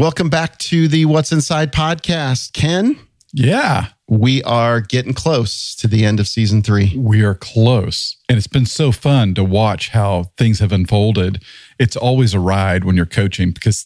[0.00, 2.54] Welcome back to the What's Inside podcast.
[2.54, 2.98] Ken,
[3.34, 6.96] Yeah, we are getting close to the end of season three.
[6.96, 8.16] we are close.
[8.26, 11.42] And it's been so fun to watch how things have unfolded.
[11.78, 13.84] It's always a ride when you're coaching because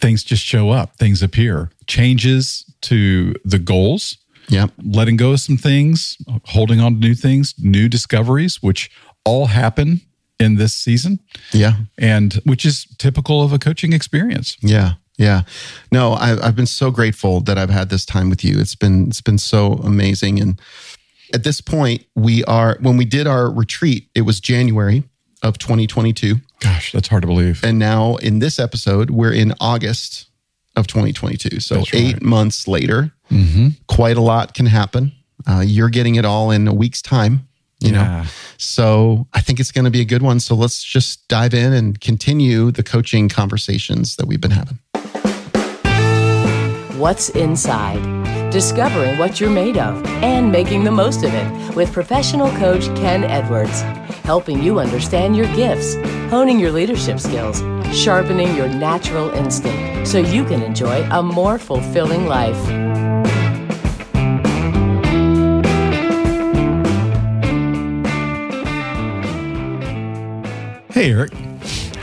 [0.00, 4.16] things just show up, things appear, changes to the goals,
[4.48, 4.66] Yeah.
[4.80, 8.92] letting go of some things, holding on to new things, new discoveries, which
[9.24, 10.02] all happen
[10.38, 11.18] in this season,
[11.52, 11.78] Yeah.
[11.98, 14.56] and which is typical of a coaching experience.
[14.62, 14.92] Yeah.
[15.18, 15.42] Yeah.
[15.92, 18.58] No, I, I've been so grateful that I've had this time with you.
[18.58, 20.40] It's been it's been so amazing.
[20.40, 20.58] And
[21.34, 25.02] at this point, we are when we did our retreat, it was January
[25.42, 26.36] of 2022.
[26.60, 27.62] Gosh, that's hard to believe.
[27.62, 30.26] And now in this episode, we're in August
[30.76, 31.60] of 2022.
[31.60, 31.94] So right.
[31.94, 33.68] eight months later, Mm-hmm.
[33.88, 35.12] quite a lot can happen.
[35.46, 37.46] Uh, you're getting it all in a week's time,
[37.78, 38.24] you know.
[38.56, 40.40] So I think it's going to be a good one.
[40.40, 44.78] So let's just dive in and continue the coaching conversations that we've been having.
[46.98, 48.50] What's Inside?
[48.50, 53.22] Discovering what you're made of and making the most of it with professional coach Ken
[53.22, 53.82] Edwards.
[54.24, 55.94] Helping you understand your gifts,
[56.28, 57.60] honing your leadership skills,
[57.96, 62.56] sharpening your natural instinct so you can enjoy a more fulfilling life.
[70.92, 71.30] Hey, Eric,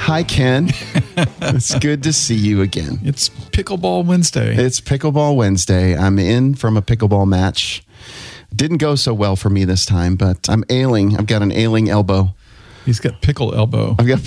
[0.05, 0.69] Hi, Ken.
[1.41, 2.99] it's good to see you again.
[3.03, 4.53] it's Pickleball Wednesday.
[4.57, 5.95] It's Pickleball Wednesday.
[5.97, 7.83] I'm in from a pickleball match.
[8.53, 11.15] Didn't go so well for me this time, but I'm ailing.
[11.17, 12.35] I've got an ailing elbow.
[12.85, 13.95] He's got pickle elbow.
[13.97, 14.19] I've got,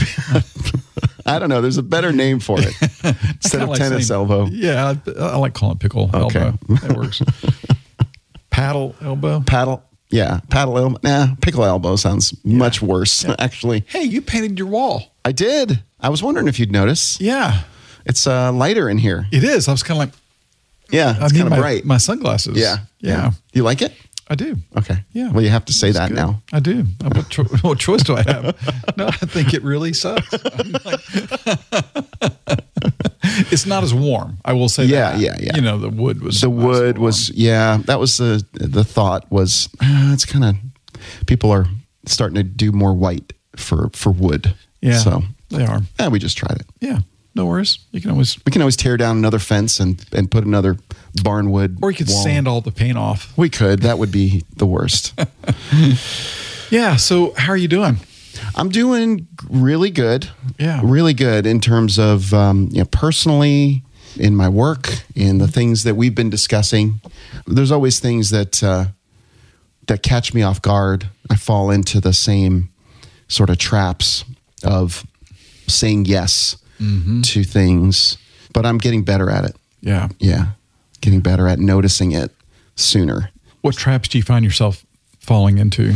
[1.26, 4.46] I don't know, there's a better name for it instead Kinda like tennis saying- elbow.
[4.46, 6.40] Yeah, I, I like calling it pickle Okay.
[6.40, 6.58] elbow.
[6.76, 7.20] That works.
[8.50, 9.40] Paddle elbow.
[9.46, 9.84] Paddle.
[10.08, 10.98] Yeah, paddle elbow.
[11.02, 13.84] Nah, pickle elbow sounds much worse, actually.
[13.88, 15.14] Hey, you painted your wall.
[15.22, 15.82] I did.
[16.00, 17.20] I was wondering if you'd notice.
[17.20, 17.64] Yeah,
[18.06, 19.26] It's uh, lighter in here.
[19.32, 19.68] it is.
[19.68, 20.14] I was kind of like,
[20.90, 21.84] Yeah, I it's kind of bright.
[21.84, 22.56] my sunglasses.
[22.56, 23.92] yeah, yeah, You like it?
[24.30, 24.56] I do.
[24.76, 24.96] Okay.
[25.14, 25.30] Yeah.
[25.32, 26.16] Well, you have to say that Good.
[26.16, 26.42] now.
[26.52, 26.84] I do.
[27.02, 28.54] Uh, What, cho- what choice do I have?
[28.96, 30.30] No, I think it really sucks.
[30.84, 31.00] Like-
[33.52, 34.38] it's not as warm.
[34.44, 35.20] I will say Yeah, that.
[35.20, 35.56] yeah, yeah.
[35.56, 39.68] You know, the wood was The wood was, yeah, that was the the thought was
[39.80, 40.56] uh, it's kind of
[41.26, 41.66] people are
[42.06, 44.54] starting to do more white for for wood.
[44.80, 45.80] Yeah, So they are.
[45.98, 46.66] yeah, we just tried it.
[46.80, 46.98] Yeah,
[47.38, 47.78] no worries.
[47.92, 50.76] You can always, We can always tear down another fence and and put another
[51.22, 51.78] barn wood.
[51.80, 52.22] or you could wall.
[52.22, 53.32] sand all the paint off.
[53.38, 53.80] We could.
[53.80, 55.14] That would be the worst.
[56.70, 56.96] Yeah.
[56.96, 57.96] So, how are you doing?
[58.54, 60.28] I'm doing really good.
[60.58, 60.80] Yeah.
[60.84, 63.82] Really good in terms of, um, you know, personally,
[64.18, 67.00] in my work, in the things that we've been discussing.
[67.46, 68.86] There's always things that, uh,
[69.86, 71.08] that catch me off guard.
[71.30, 72.68] I fall into the same
[73.28, 74.24] sort of traps
[74.62, 75.06] of
[75.66, 78.16] saying yes to things,
[78.52, 79.56] but I'm getting better at it.
[79.80, 80.08] Yeah.
[80.18, 80.46] Yeah.
[81.00, 82.30] Getting better at noticing it
[82.76, 83.30] sooner.
[83.62, 84.84] What traps do you find yourself
[85.20, 85.94] falling into?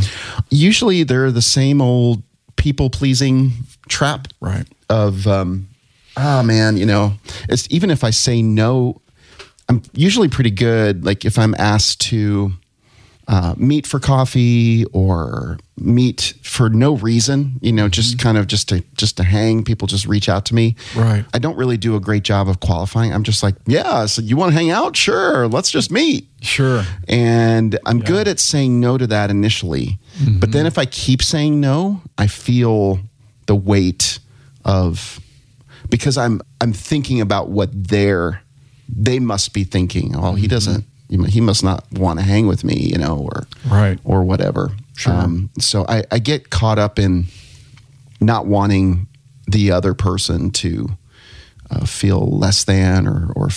[0.50, 2.22] Usually they're the same old
[2.56, 3.52] people pleasing
[3.88, 4.28] trap.
[4.40, 4.66] Right.
[4.88, 5.68] of um
[6.16, 7.14] oh man you know
[7.48, 9.00] it's even if i say no
[9.70, 12.52] i'm usually pretty good like if i'm asked to
[13.28, 18.22] uh, meet for coffee or meet for no reason you know just mm-hmm.
[18.22, 19.64] kind of just to just to hang.
[19.64, 20.76] People just reach out to me.
[20.96, 21.24] Right.
[21.32, 23.12] i don't really do a great job of qualifying.
[23.12, 24.96] I'm just like yeah so you want to hang out?
[24.96, 26.28] Sure let's just meet.
[26.40, 26.84] Sure.
[27.08, 29.98] and I'm good at saying no to that initially.
[30.18, 30.40] Mm-hmm.
[30.40, 32.98] But then if I keep saying no, I feel
[33.46, 34.18] the weight
[34.64, 35.20] of
[35.88, 38.42] because I'm I'm thinking about what they're
[38.88, 40.14] they must be thinking.
[40.16, 40.50] Oh, he mm-hmm.
[40.50, 40.84] doesn't
[41.28, 43.98] he must not want to hang with me, you know, or Right.
[44.04, 44.70] or whatever.
[44.96, 45.12] Sure.
[45.12, 47.26] Um, so I, I get caught up in
[48.20, 49.06] not wanting
[49.46, 50.88] the other person to
[51.70, 53.48] uh, feel less than or or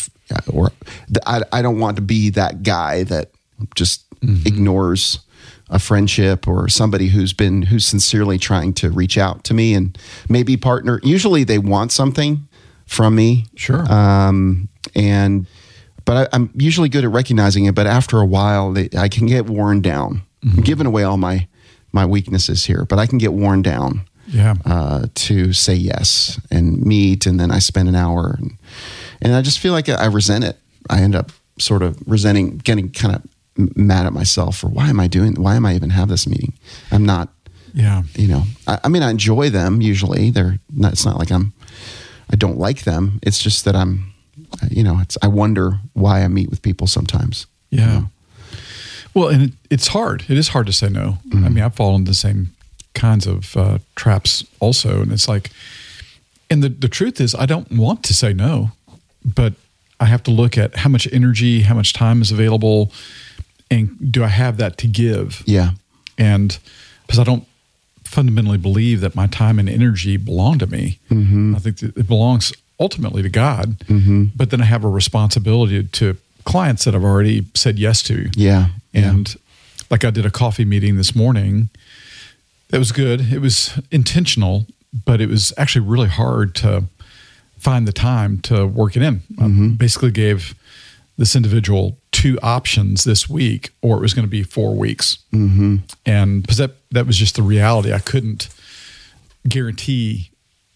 [0.51, 0.71] or
[1.07, 3.31] th- I, I don't want to be that guy that
[3.75, 4.05] just
[4.45, 5.19] ignores
[5.69, 9.97] a friendship or somebody who's been who's sincerely trying to reach out to me and
[10.29, 12.47] maybe partner usually they want something
[12.87, 13.83] from me Sure.
[13.91, 15.45] um, and
[16.05, 17.75] but I, I'm usually good at recognizing it.
[17.75, 20.21] But after a while, they, I can get worn down.
[20.43, 21.47] I'm giving away all my
[21.91, 24.55] my weaknesses here, but I can get worn down yeah.
[24.65, 28.57] uh, to say yes and meet, and then I spend an hour, and,
[29.21, 30.57] and I just feel like I resent it.
[30.89, 34.99] I end up sort of resenting, getting kind of mad at myself for why am
[34.99, 35.35] I doing?
[35.35, 36.53] Why am I even have this meeting?
[36.91, 37.29] I'm not
[37.75, 38.03] yeah.
[38.15, 41.53] you know I, I mean i enjoy them usually they're not it's not like i'm
[42.31, 44.13] i don't like them it's just that i'm
[44.69, 48.03] you know it's i wonder why i meet with people sometimes Yeah.
[49.13, 50.25] Well, and it, it's hard.
[50.27, 51.19] It is hard to say no.
[51.33, 52.49] I mean, I've fallen into the same
[52.93, 55.51] kinds of uh, traps also, and it's like,
[56.49, 58.71] and the the truth is, I don't want to say no,
[59.23, 59.53] but
[60.01, 62.91] I have to look at how much energy, how much time is available,
[63.71, 65.41] and do I have that to give?
[65.45, 65.69] Yeah.
[66.17, 66.59] And
[67.07, 67.45] because I don't
[68.03, 71.55] fundamentally believe that my time and energy belong to me, Mm-hmm.
[71.55, 73.77] I think that it belongs ultimately to God.
[74.35, 78.29] But then I have a responsibility to clients that I've already said yes to.
[78.35, 78.67] Yeah.
[78.93, 79.35] And
[79.89, 81.69] like I did a coffee meeting this morning.
[82.69, 83.31] That was good.
[83.31, 84.65] It was intentional,
[85.05, 86.85] but it was actually really hard to
[87.57, 89.21] find the time to work it in.
[89.39, 90.55] I basically gave
[91.17, 95.19] this individual two options this week, or it was going to be four weeks.
[95.31, 95.77] Mm-hmm.
[96.05, 97.93] And because that that was just the reality.
[97.93, 98.49] I couldn't
[99.47, 100.31] guarantee,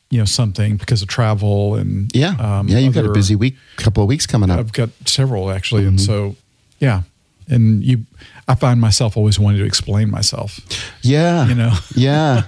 [0.09, 2.35] you know, something because of travel and Yeah.
[2.39, 2.79] um, yeah.
[2.79, 4.59] You've got a busy week, couple of weeks coming up.
[4.59, 6.05] I've got several actually, and mm-hmm.
[6.05, 6.35] so
[6.79, 7.03] yeah,
[7.49, 8.05] and you,
[8.47, 10.59] I find myself always wanting to explain myself.
[11.01, 11.47] Yeah.
[11.47, 11.73] You know?
[11.95, 12.43] yeah.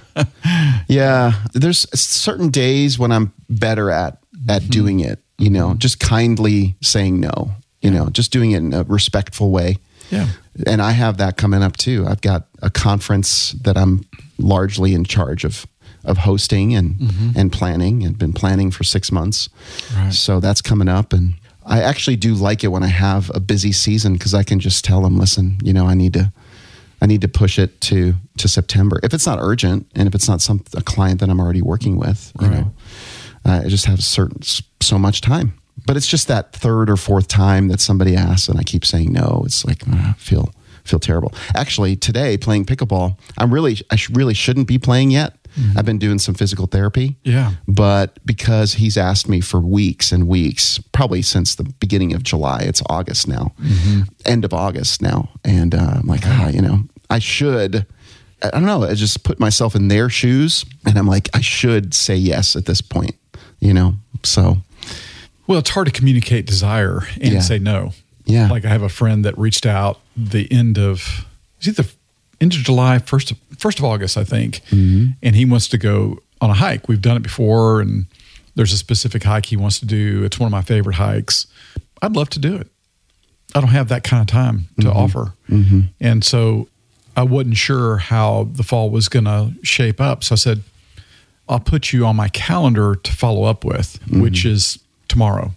[0.88, 1.32] Yeah.
[1.52, 4.18] There's certain days when I'm better at
[4.48, 4.70] at mm-hmm.
[4.70, 5.78] doing it, you know, mm-hmm.
[5.78, 9.76] just kindly saying no, you know, just doing it in a respectful way.
[10.10, 10.28] Yeah.
[10.66, 12.06] And I have that coming up too.
[12.06, 14.04] I've got a conference that I'm
[14.38, 15.66] largely in charge of
[16.04, 19.48] of hosting and and planning and been planning for 6 months.
[19.96, 20.12] Right.
[20.12, 21.34] So that's coming up and
[21.64, 24.84] I actually do like it when I have a busy season cuz I can just
[24.84, 26.32] tell them, listen, you know, I need to
[27.00, 28.98] I need to push it to to September.
[29.02, 31.96] If it's not urgent and if it's not some a client that I'm already working
[31.98, 32.56] with, you Right.
[32.58, 32.72] know,
[33.44, 34.40] uh, I just have certain
[34.80, 35.52] so much time.
[35.86, 39.12] But it's just that third or fourth time that somebody asks and I keep saying
[39.12, 39.42] no.
[39.46, 40.52] It's like ah, I feel
[40.84, 41.32] feel terrible.
[41.54, 45.34] Actually, today playing pickleball, I'm really I sh- really shouldn't be playing yet.
[45.76, 47.16] I've been doing some physical therapy.
[47.24, 47.52] Yeah.
[47.68, 52.60] But because he's asked me for weeks and weeks, probably since the beginning of July,
[52.62, 53.52] it's August now,
[54.24, 55.28] end of August now.
[55.44, 57.86] And uh, I'm like, ah, you know, I should,
[58.42, 61.92] I don't know, I just put myself in their shoes and I'm like, I should
[61.94, 63.14] say yes at this point,
[63.60, 63.94] you know?
[64.22, 64.58] So,
[65.46, 67.40] Well, it's hard to communicate desire and Yeah.
[67.40, 67.92] say no.
[68.24, 68.48] Yeah.
[68.48, 71.26] Like I have a friend that reached out the end of
[71.60, 71.88] is it the
[72.40, 75.12] end of July, first of, first of August, I think, Mm-hmm.
[75.22, 76.88] and he wants to go on a hike.
[76.88, 78.06] We've done it before, and
[78.56, 80.24] there's a specific hike he wants to do.
[80.24, 81.46] It's one of my favorite hikes.
[82.02, 82.66] I'd love to do it.
[83.54, 84.96] I don't have that kind of time to Mm-hmm.
[85.04, 85.34] offer,
[86.00, 86.68] and so
[87.16, 90.24] I wasn't sure how the fall was going to shape up.
[90.24, 90.62] So I said,
[91.48, 95.52] I'll put you on my calendar to follow up with, which is tomorrow.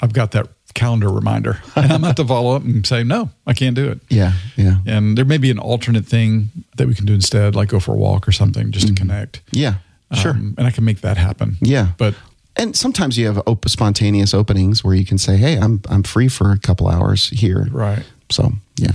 [0.00, 3.52] I've got that calendar reminder, and I'm going to follow up and say, no, I
[3.52, 4.00] can't do it.
[4.08, 4.76] yeah, yeah.
[4.86, 6.48] And there may be an alternate thing
[6.78, 9.42] that we can do instead, like go for a walk or something just to connect.
[9.50, 9.74] Yeah,
[10.14, 10.32] sure.
[10.32, 11.56] Um, and I can make that happen.
[11.60, 11.88] Yeah.
[11.98, 12.14] But
[12.56, 16.28] and sometimes you have op- spontaneous openings where you can say, "Hey, I'm I'm free
[16.28, 18.02] for a couple hours here." Right.
[18.30, 18.92] So yeah,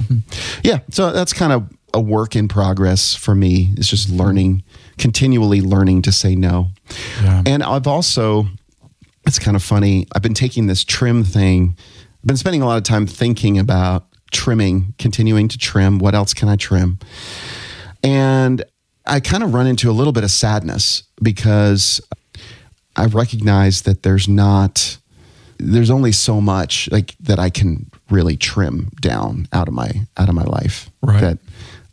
[0.63, 0.79] yeah.
[0.89, 3.69] So that's kind of a work in progress for me.
[3.77, 4.63] It's just learning,
[4.97, 6.69] continually learning to say no.
[7.21, 7.43] Yeah.
[7.45, 8.47] And I've also,
[9.27, 10.07] it's kind of funny.
[10.15, 11.75] I've been taking this trim thing.
[11.77, 15.99] I've been spending a lot of time thinking about trimming, continuing to trim.
[15.99, 16.97] What else can I trim?
[18.03, 18.63] And
[19.05, 22.01] I kind of run into a little bit of sadness because
[22.95, 24.97] I recognize that there's not
[25.59, 30.27] there's only so much like that I can really trim down out of my out
[30.29, 31.21] of my life Right.
[31.21, 31.37] that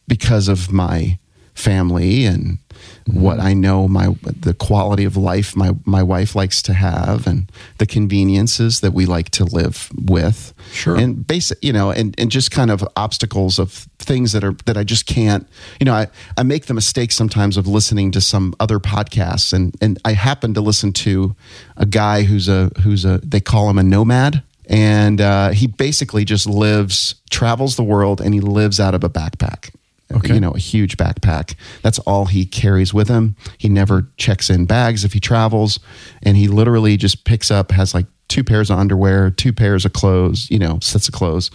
[0.09, 1.19] because of my
[1.55, 2.59] family and
[3.07, 7.51] what I know my the quality of life my my wife likes to have and
[7.79, 10.55] the conveniences that we like to live with.
[10.73, 10.97] Sure.
[10.97, 14.77] and basic you know and and just kind of obstacles of things that are that
[14.77, 15.49] I just can't
[15.81, 19.75] you know I I make the mistake sometimes of listening to some other podcasts and
[19.81, 21.35] and I happen to listen to
[21.77, 24.43] a guy who's a who's a they call him a nomad.
[24.67, 29.11] And uh, he basically just lives travels the world and he lives out of a
[29.11, 29.71] backpack
[30.13, 30.35] Okay.
[30.35, 31.55] you know a huge backpack.
[31.83, 33.37] That's all he carries with him.
[33.59, 35.79] He never checks in bags if he travels.
[36.23, 39.93] And he literally just picks up has like two pairs of underwear two pairs of
[39.93, 41.51] clothes you know sets of clothes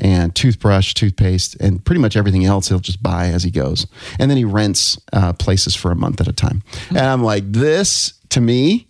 [0.00, 3.86] and toothbrush toothpaste and pretty much everything else he'll just buy as he goes.
[4.18, 6.62] And then he rents uh, places for a month at a time.
[6.90, 8.86] And i'm like this to me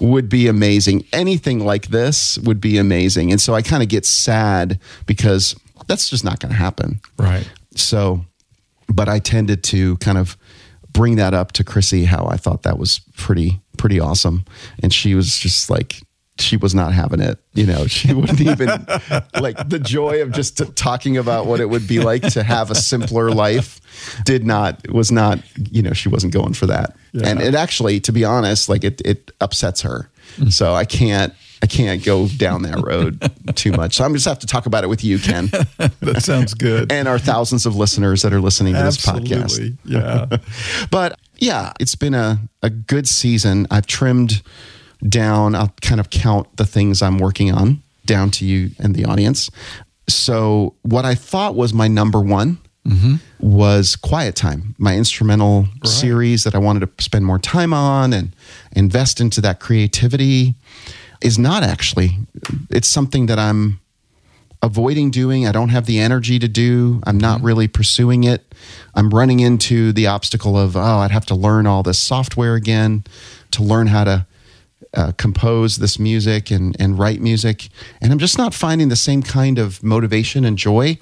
[0.00, 1.04] would be amazing.
[1.12, 3.30] Anything like this would be amazing.
[3.32, 5.54] And so i kind of get sad because
[5.88, 7.00] that's just not going to happen.
[7.18, 7.48] Right.
[7.74, 8.24] so,
[8.88, 10.36] but I tended to kind of
[10.92, 14.44] bring that up to Chrissy how I thought that was pretty pretty awesome,
[14.82, 16.00] and she was just like
[16.38, 17.38] she was not having it.
[17.54, 18.68] You know, she wouldn't even
[19.40, 22.74] like the joy of just talking about what it would be like to have a
[22.74, 23.80] simpler life.
[24.24, 25.38] Did not was not
[25.70, 27.28] you know she wasn't going for that, Yeah.
[27.28, 30.10] and it actually, to be honest, like it it upsets her.
[30.36, 30.52] Mm.
[30.52, 31.32] So I can't.
[31.62, 33.96] I can't go down that road too much.
[33.96, 35.46] So I'm just have to talk about it with you, Ken
[36.00, 36.92] That sounds good.
[36.92, 39.76] and our thousands of listeners that are listening to this podcast.
[39.84, 40.26] Yeah.
[40.90, 43.66] But yeah, it's been a, a good season.
[43.70, 44.42] I've trimmed
[45.06, 47.82] down, I'll kind of count the things I'm working on.
[48.04, 49.50] down to you and the audience.
[50.08, 53.16] So, what I thought was my number one mm-hmm.
[53.40, 58.34] was Quiet Time, my instrumental series that I wanted to spend more time on and
[58.72, 60.54] invest into that creativity,
[61.20, 62.18] is not actually.
[62.70, 63.80] It's something that I'm
[64.62, 65.46] avoiding doing.
[65.46, 67.00] I don't have the energy to do.
[67.06, 68.54] I'm not really pursuing it.
[68.94, 73.04] I'm running into the obstacle of, oh, I'd have to learn all this software again
[73.52, 74.26] to learn how to
[74.94, 77.68] uh, compose this music and, and write music.
[78.00, 80.98] And I'm just not finding the same kind of motivation and joy.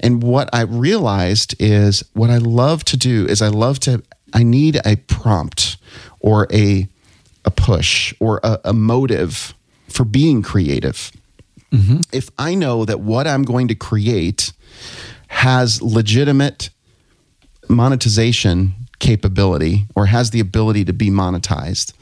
[0.00, 4.02] And what I realized is what I love to do is I love to,
[4.34, 5.76] I need a prompt
[6.20, 6.88] or a,
[7.44, 9.54] a push or a, a motive
[9.96, 11.10] for being creative.
[11.72, 12.00] Mm-hmm.
[12.12, 14.52] If I know that what I'm going to create
[15.28, 16.68] has legitimate
[17.68, 21.92] monetization capability or has the ability to be monetized.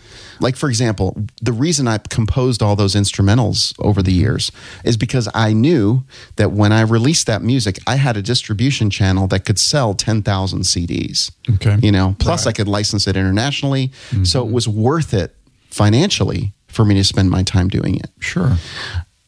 [0.40, 4.52] Like, for example, the reason I composed all those instrumentals over the years
[4.84, 6.04] is because I knew
[6.36, 10.60] that when I released that music, I had a distribution channel that could sell 10,000
[10.60, 11.32] CDs.
[11.54, 11.78] Okay.
[11.82, 13.88] You know, plus I could license it internationally.
[14.10, 14.24] Mm-hmm.
[14.24, 15.34] So it was worth it
[15.70, 18.10] financially for me to spend my time doing it.
[18.18, 18.56] Sure.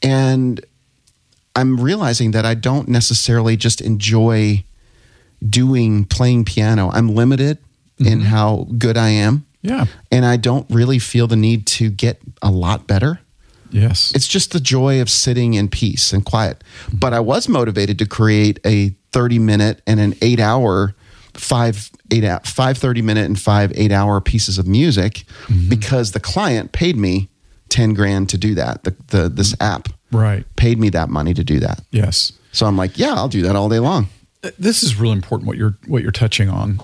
[0.03, 0.65] And
[1.55, 4.65] I'm realizing that I don't necessarily just enjoy
[5.49, 6.91] doing playing piano.
[6.93, 7.59] I'm limited
[7.99, 8.21] in mm-hmm.
[8.23, 9.47] how good I am.
[9.63, 9.87] Yeah.
[10.13, 13.21] And I don't really feel the need to get a lot better.
[13.71, 14.13] Yes.
[14.15, 16.63] It's just the joy of sitting in peace and quiet.
[16.87, 16.99] Mm-hmm.
[16.99, 20.95] But I was motivated to create a 30 minute and an eight hour,
[21.35, 25.69] five, eight, five 30 minute and five eight hour pieces of music mm-hmm.
[25.69, 27.29] because the client paid me
[27.77, 28.85] 10 grand to do that.
[28.85, 29.63] The, the, this mm.
[29.63, 30.47] app right.
[30.57, 31.83] paid me that money to do that.
[31.91, 32.33] Yes.
[32.53, 34.09] So I'm like, yeah, I'll do that all day long.
[34.43, 36.81] Uh, this is really important what you're what you're touching on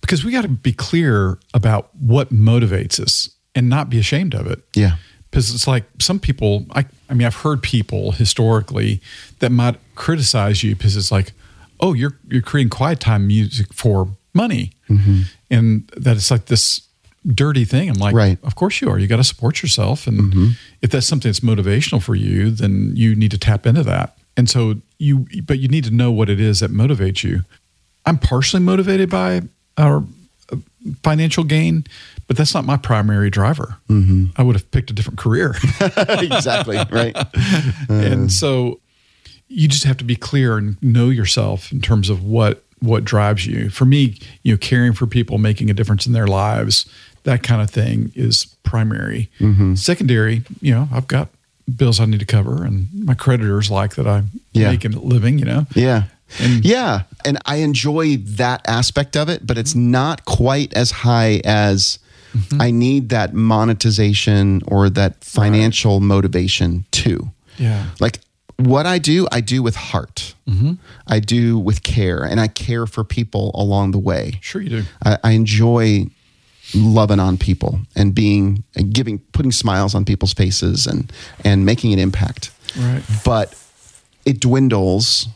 [0.00, 4.46] because we got to be clear about what motivates us and not be ashamed of
[4.46, 4.96] it Yeah.
[5.30, 9.00] because it's like some people I, I mean i've heard people historically
[9.40, 11.32] that might criticize you because it's like
[11.80, 15.22] oh you're you're creating quiet time music for money mm-hmm.
[15.50, 16.87] and that it's like this
[17.34, 17.90] dirty thing.
[17.90, 18.38] I'm like Right.
[18.42, 18.98] of course you are.
[18.98, 20.06] You got to support yourself.
[20.06, 20.46] And mm-hmm.
[20.82, 24.16] if that's something that's motivational for you then you need to tap into that.
[24.36, 27.42] And so you but you need to know what it is that motivates you.
[28.06, 29.42] I'm partially motivated by
[29.76, 30.04] our
[30.50, 30.56] uh,
[31.02, 31.84] financial gain
[32.26, 33.76] but that's not my primary driver.
[33.88, 34.26] Mm-hmm.
[34.36, 35.54] I would have picked a different career.
[36.08, 36.76] Exactly.
[36.76, 37.16] Right.
[37.88, 38.28] and uh.
[38.28, 38.80] so
[39.48, 43.46] you just have to be clear and know yourself in terms of what what drives
[43.46, 46.86] you for me you know caring for people making a difference in their lives
[47.24, 49.74] that kind of thing is primary Mm-hmm.
[49.74, 51.28] secondary you know i've got
[51.76, 54.70] bills i need to cover and my creditors like that i'm Yeah.
[54.70, 56.04] making a living you know Yeah.
[56.40, 57.02] And- yeah.
[57.24, 61.98] And I enjoy that aspect of it, but it's not quite as high as
[62.60, 67.30] I need that monetization or that financial motivation too.
[67.56, 67.86] Yeah.
[68.00, 68.20] Like
[68.58, 70.34] what I do, I do with heart.
[71.06, 74.38] I do with care, and I care for people along the way.
[74.40, 74.82] sure you do.
[75.04, 76.06] I, I enjoy
[76.74, 81.12] loving on people and being and giving putting smiles on people's faces and
[81.44, 82.50] and making an impact.
[82.78, 83.02] Right.
[83.24, 83.54] But
[84.24, 85.28] it dwindles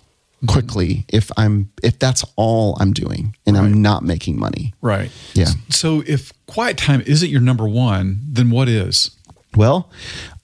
[0.49, 4.75] quickly if i'm if that's all i'm doing and i'm not making money.
[4.81, 5.11] Right.
[5.35, 5.51] Yeah.
[5.69, 9.11] so if quiet time isn't your number one then what is?
[9.57, 9.91] Well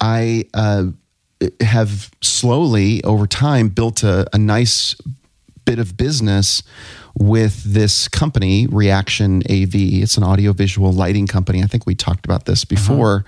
[0.01, 0.85] i uh,
[1.61, 4.97] have slowly over time built a, a nice
[5.65, 6.63] bit of business
[7.15, 11.63] with this company reaction av it's an audiovisual lighting company.
[11.63, 12.75] I think we talked about this uh-huh.
[12.75, 13.25] before.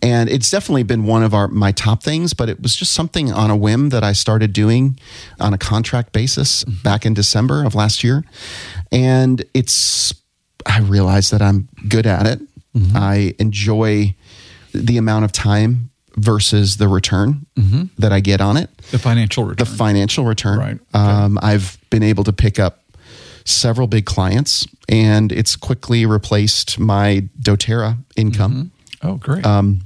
[0.00, 3.32] And it's definitely been one of our my top things but it was just something
[3.32, 4.98] on a whim that i started doing
[5.40, 6.82] on a contract basis mm-hmm.
[6.82, 8.24] back in december of last year.
[8.92, 10.14] And it's
[10.66, 12.40] i realized that i'm good at it.
[12.74, 12.96] Mm-hmm.
[12.96, 14.14] I enjoy
[14.72, 17.46] the amount of time versus the return
[17.98, 19.56] that i get on it the financial return.
[19.64, 20.58] the financial return.
[20.58, 20.74] Right.
[20.94, 20.98] Okay.
[20.98, 22.80] Um, I've been able to pick up
[23.44, 28.70] several big clients, and it's quickly replaced my DoTerra income.
[29.02, 29.80] oh great Um,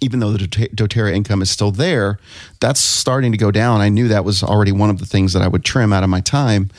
[0.00, 2.18] Even though the DoTerra income is still there,
[2.60, 3.80] that's starting to go down.
[3.80, 6.10] I knew that was already one of the things that I would trim out of
[6.10, 6.70] my time,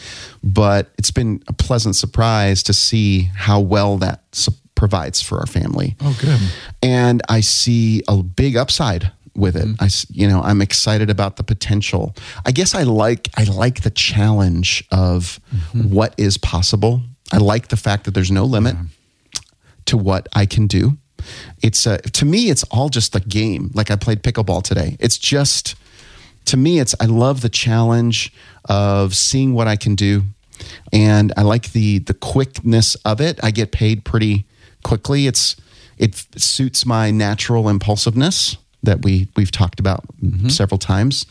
[0.44, 4.22] but it's been a pleasant surprise to see how well that
[4.84, 6.40] provides for our family oh good
[6.82, 9.04] and I see a big upside
[9.36, 9.68] with it.
[9.80, 12.14] I, s- you know, I'm excited about the potential.
[12.46, 15.40] I guess I like I like the challenge of
[15.74, 17.02] what is possible.
[17.32, 18.76] I like the fact that there's no limit
[19.86, 20.98] to what I can do.
[21.64, 23.72] It's uh, to me, it's all just a game.
[23.74, 24.98] Like I played pickleball today.
[25.00, 25.76] It's just
[26.46, 28.32] to me, it's I love the challenge
[28.66, 30.24] of seeing what I can do,
[30.92, 33.40] and I like the the quickness of it.
[33.44, 34.46] I get paid pretty
[34.84, 35.28] quickly.
[35.28, 35.56] It's
[35.98, 38.58] it suits my natural impulsiveness.
[38.84, 40.04] that we we've talked about
[40.50, 41.26] several times,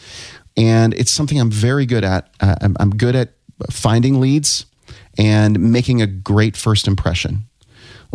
[0.56, 2.30] and it's something I'm very good at.
[2.40, 3.34] Uh, I'm, I'm good at
[3.70, 4.66] finding leads
[5.18, 7.44] and making a great first impression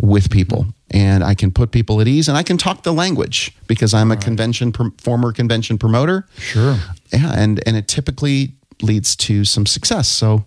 [0.02, 3.52] with people and I can put people at ease and I can talk the language
[3.66, 6.26] because I'm a convention pr- former convention promoter.
[6.38, 6.78] Sure.
[7.12, 10.08] Yeah, and and it typically leads to some success.
[10.08, 10.44] So,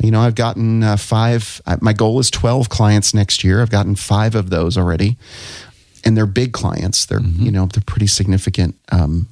[0.00, 1.60] you know, I've gotten uh, five.
[1.66, 3.62] uh, My goal is twelve clients next year.
[3.62, 5.16] I've gotten five of those already,
[6.04, 7.06] and they're big clients.
[7.06, 9.26] They're you know they're pretty significant um,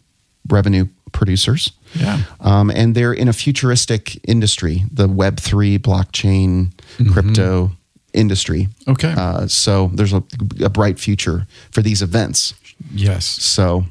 [0.48, 1.72] revenue producers.
[1.94, 2.22] Yeah.
[2.40, 6.70] Um, and they're in a futuristic industry, the Web three blockchain
[7.12, 7.72] crypto
[8.12, 8.68] industry.
[8.86, 9.12] Okay.
[9.16, 10.22] Uh, so there's a,
[10.64, 12.54] a bright future for these events.
[12.94, 13.26] Yes.
[13.26, 13.84] So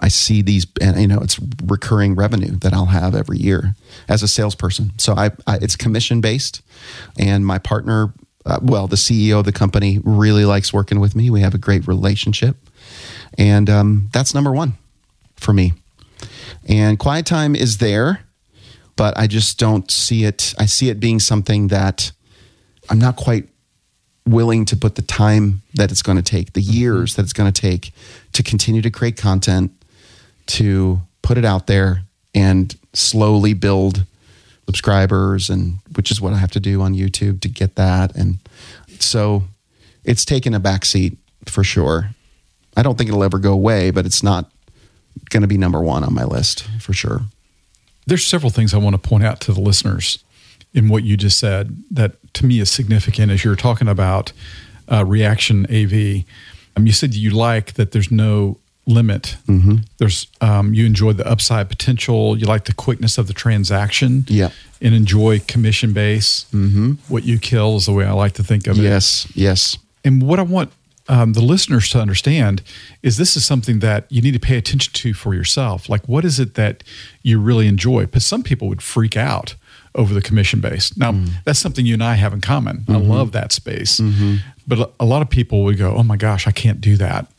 [0.00, 3.74] I see these, and you know, it's recurring revenue that I'll have every year
[4.08, 4.92] as a salesperson.
[4.98, 6.62] So I, I it's commission based,
[7.18, 8.12] and my partner,
[8.46, 11.30] uh, well, the CEO of the company really likes working with me.
[11.30, 12.56] We have a great relationship,
[13.36, 14.74] and um, that's number one
[15.36, 15.72] for me.
[16.68, 18.20] And quiet time is there,
[18.94, 20.54] but I just don't see it.
[20.58, 22.12] I see it being something that
[22.88, 23.48] I'm not quite
[24.28, 27.50] willing to put the time that it's going to take, the years that it's going
[27.50, 27.92] to take
[28.32, 29.72] to continue to create content,
[30.48, 32.02] to put it out there
[32.34, 34.04] and slowly build
[34.66, 38.38] subscribers and which is what I have to do on YouTube to get that and
[39.00, 39.44] so
[40.04, 42.10] it's taken a backseat for sure.
[42.76, 44.50] I don't think it'll ever go away, but it's not
[45.30, 47.20] going to be number 1 on my list for sure.
[48.06, 50.22] There's several things I want to point out to the listeners
[50.72, 54.32] in what you just said that to me is significant as you're talking about
[54.90, 56.24] uh, reaction AV.
[56.76, 59.36] Um, you said you like that there's no limit.
[59.46, 59.76] Mm-hmm.
[59.98, 62.36] There's um, you enjoy the upside potential.
[62.38, 64.24] You like the quickness of the transaction.
[64.28, 64.50] Yeah.
[64.80, 66.46] and enjoy commission base.
[66.52, 66.92] Mm-hmm.
[67.08, 68.82] What you kill is the way I like to think of it.
[68.82, 69.76] Yes, yes.
[70.04, 70.70] And what I want
[71.08, 72.62] um, the listeners to understand
[73.02, 75.88] is this is something that you need to pay attention to for yourself.
[75.88, 76.84] Like, what is it that
[77.22, 78.02] you really enjoy?
[78.06, 79.54] Because some people would freak out
[79.94, 80.96] over the commission base.
[80.96, 81.12] Now,
[81.44, 82.84] that's something you and I have in common.
[82.88, 84.00] I love that space.
[84.66, 87.37] But a lot of people would go, oh my gosh, I can't do that.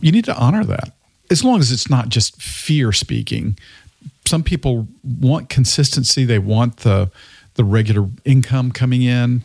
[0.00, 0.92] You need to honor that.
[1.30, 3.58] As long as it's not just fear speaking.
[4.26, 7.10] Some people want consistency, they want the
[7.54, 9.42] the regular income coming in.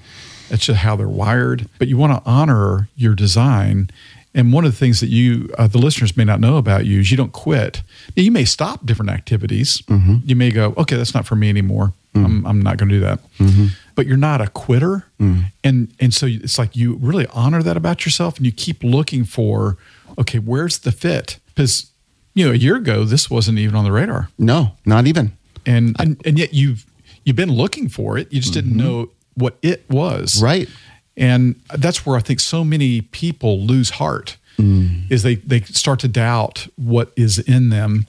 [0.49, 1.69] That's just how they're wired.
[1.77, 3.91] But you want to honor your design.
[4.33, 6.99] And one of the things that you, uh, the listeners may not know about you
[6.99, 7.81] is you don't quit.
[8.15, 9.81] Now, you may stop different activities.
[9.87, 10.17] Mm-hmm.
[10.25, 11.93] You may go, okay, that's not for me anymore.
[12.15, 12.25] Mm.
[12.25, 13.19] I'm, I'm not going to do that.
[13.37, 13.67] Mm-hmm.
[13.95, 15.05] But you're not a quitter.
[15.19, 15.51] Mm.
[15.63, 19.23] And, and so it's like you really honor that about yourself and you keep looking
[19.23, 19.77] for,
[20.19, 21.39] okay, where's the fit?
[21.47, 21.91] Because,
[22.33, 25.31] you know, a year ago, this wasn't even on the radar No, not even.
[25.65, 26.85] and and, and yet you've
[27.25, 28.79] you've been looking for it you just didn't mm-hmm.
[28.79, 30.69] know what it was Right.
[31.17, 35.09] and that's where i think so many people lose heart mm.
[35.11, 38.07] is they they start to doubt what is in them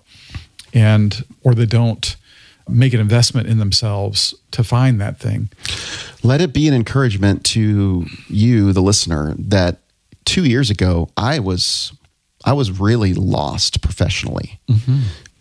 [0.72, 2.16] and or they don't
[2.68, 5.50] make an investment in themselves to find that thing
[6.22, 9.78] let it be an encouragement to you the listener that
[10.24, 11.92] 2 years ago I was
[12.44, 14.60] I was really lost professionally.
[14.68, 14.98] Mm-hmm.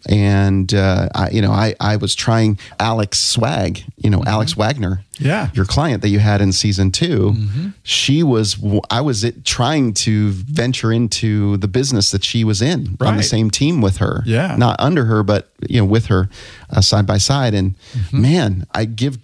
[0.08, 4.62] And uh, I, you know, I, I was trying Alex Swag, you know, Alex mm-hmm.
[4.62, 5.50] Wagner, Yeah.
[5.54, 7.68] your client that you had in season 2 mm-hmm.
[7.84, 8.58] She was,
[8.90, 13.24] I was it, trying to venture into the business that she was in on the
[13.24, 14.56] same team with her, Yeah.
[14.56, 16.30] not under her, but you know, with her
[16.70, 17.54] uh, side by side.
[17.54, 17.76] And
[18.12, 19.20] man, I give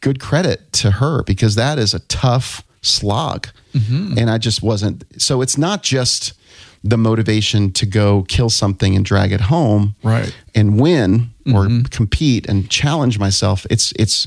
[0.00, 3.48] good credit to her because that is a tough slog.
[4.18, 5.04] And I just wasn't.
[5.20, 6.32] So it's not just
[6.88, 10.34] the motivation to go kill something and drag it home Right.
[10.54, 11.82] and win or mm-hmm.
[11.82, 13.66] compete and challenge myself.
[13.70, 14.26] It's it's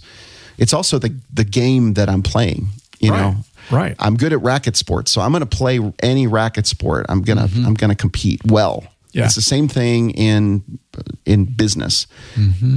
[0.58, 2.68] it's also the the game that I'm playing.
[3.00, 3.22] You Right.
[3.22, 3.36] know,
[3.72, 3.96] Right.
[4.00, 7.06] I'm good at racket sports, so I'm going to play any racket sport.
[7.10, 7.66] I'm gonna mm-hmm.
[7.66, 8.84] I'm gonna compete well.
[9.12, 9.26] Yeah.
[9.26, 10.79] It's the same thing in
[11.30, 12.08] in business.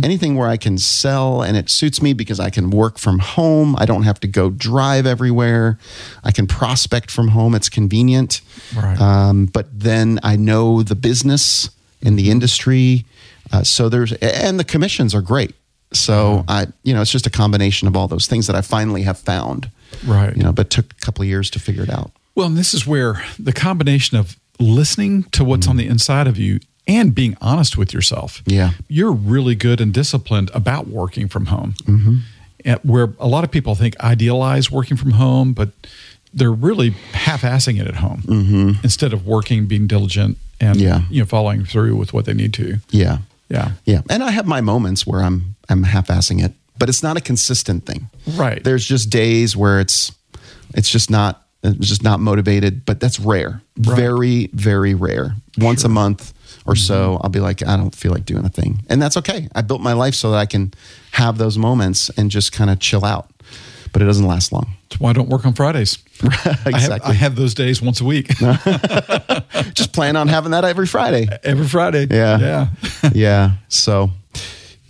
[0.05, 3.75] Anything where I can sell and it suits me because I can work from home.
[3.79, 5.79] I don't have to go drive everywhere.
[6.23, 7.55] I can prospect from home.
[7.55, 8.43] It's convenient.
[8.77, 9.01] Right.
[9.01, 11.71] Um, but then I know the business
[12.05, 13.07] and the industry.
[13.51, 15.55] Uh, so there's and the commissions are great.
[15.95, 19.03] So I, you know, it's just a combination of all those things that I finally
[19.03, 19.71] have found.
[20.07, 20.37] Right.
[20.37, 22.11] You know, but took a couple of years to figure it out.
[22.35, 26.39] Well, and this is where the combination of listening to what's on the inside of
[26.39, 28.43] you and being honest with yourself.
[28.47, 28.73] Yeah.
[28.89, 31.75] You're really good and disciplined about working from home.
[31.85, 32.17] Mm-hmm.
[32.65, 35.71] And where a lot of people think idealize working from home, but
[36.33, 38.71] they're really half-assing it at home mm-hmm.
[38.83, 41.03] instead of working, being diligent, and Yeah.
[41.11, 42.79] you know following through with what they need to.
[42.91, 43.19] Yeah.
[43.49, 43.73] Yeah.
[43.85, 44.03] Yeah.
[44.09, 47.85] And I have my moments where I'm I'm half-assing it, but it's not a consistent
[47.85, 48.09] thing.
[48.27, 48.63] Right.
[48.63, 50.13] There's just days where it's
[50.75, 53.61] it's just not it's just not motivated, but that's rare.
[53.77, 53.97] Right.
[53.97, 55.35] Very very rare.
[55.59, 56.33] Once a month
[56.67, 57.23] or so, mm-hmm.
[57.23, 58.83] I'll be like, I don't feel like doing a thing.
[58.89, 59.49] And that's okay.
[59.55, 60.73] I built my life so that I can
[61.13, 63.29] have those moments and just kind of chill out.
[63.93, 64.75] But it doesn't last long.
[64.89, 65.99] That's why I don't work on Fridays.
[66.23, 66.73] exactly.
[66.75, 68.29] I have, I have those days once a week.
[69.75, 71.29] just plan on having that every Friday.
[71.43, 72.07] Every Friday.
[72.11, 72.39] Yeah.
[72.39, 72.69] Yeah.
[73.13, 73.51] yeah.
[73.69, 74.11] So,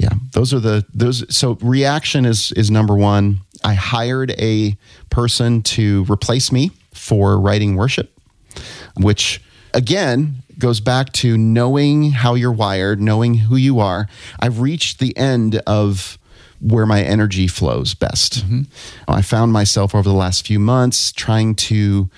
[0.02, 1.24] yeah, those are the those.
[1.34, 3.40] So reaction is is number one.
[3.64, 4.76] I hired a
[5.10, 8.12] person to replace me for writing worship,
[8.96, 9.40] which
[9.74, 14.06] again goes back to knowing how you're wired, knowing who you are.
[14.38, 16.18] I've reached the end of
[16.60, 18.44] where my energy flows best.
[18.44, 18.62] Mm-hmm.
[19.08, 22.08] I found myself over the last few months trying to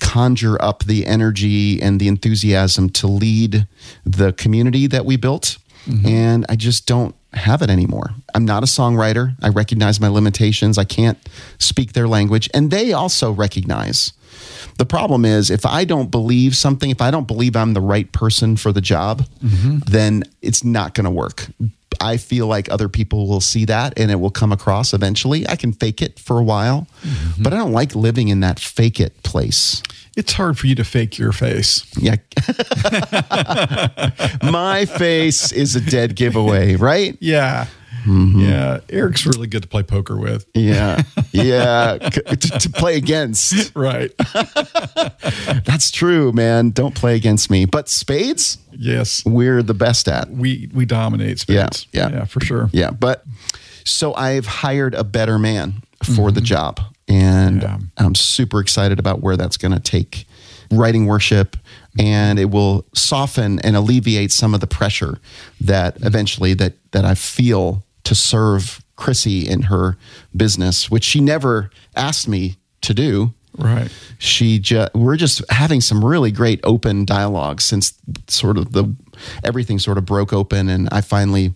[0.00, 3.66] conjure up the energy and the enthusiasm to lead
[4.04, 5.56] the community that we built.
[5.86, 6.06] Mm-hmm.
[6.06, 8.10] And I just don't have it anymore.
[8.34, 9.34] I'm not a songwriter.
[9.42, 10.76] I recognize my limitations.
[10.76, 11.18] I can't
[11.58, 12.50] speak their language.
[12.52, 14.12] And they also recognize.
[14.78, 18.10] The problem is, if I don't believe something, if I don't believe I'm the right
[18.12, 19.78] person for the job, mm-hmm.
[19.86, 21.46] then it's not going to work.
[22.00, 25.48] I feel like other people will see that and it will come across eventually.
[25.48, 27.42] I can fake it for a while, mm-hmm.
[27.42, 29.82] but I don't like living in that fake it place.
[30.16, 31.84] It's hard for you to fake your face.
[31.96, 32.16] Yeah.
[34.42, 37.16] My face is a dead giveaway, right?
[37.20, 37.66] Yeah.
[38.04, 38.40] Mm-hmm.
[38.40, 38.80] Yeah.
[38.90, 40.46] Eric's really good to play poker with.
[40.54, 41.02] Yeah.
[41.32, 41.98] Yeah.
[41.98, 43.74] To, to play against.
[43.74, 44.12] Right.
[45.64, 46.70] That's true, man.
[46.70, 47.64] Don't play against me.
[47.64, 49.24] But spades, yes.
[49.26, 50.30] we're the best at.
[50.30, 51.88] We we dominate spades.
[51.92, 52.18] Yeah, yeah.
[52.18, 52.70] Yeah, for sure.
[52.72, 52.90] Yeah.
[52.92, 53.24] But
[53.84, 56.80] so I've hired a better man for the job.
[57.08, 57.78] And Yeah.
[57.98, 60.26] I'm super excited about where that's going to take
[60.70, 61.56] writing worship.
[61.98, 65.18] And it will soften and alleviate some of the pressure
[65.60, 69.96] that eventually that that I feel to serve Chrissy in her
[70.36, 73.32] business, which she never asked me to do.
[73.56, 73.88] Right.
[74.18, 77.94] she just we're just having some really great open dialogue since
[78.26, 78.92] sort of the
[79.44, 81.54] everything sort of broke open and i finally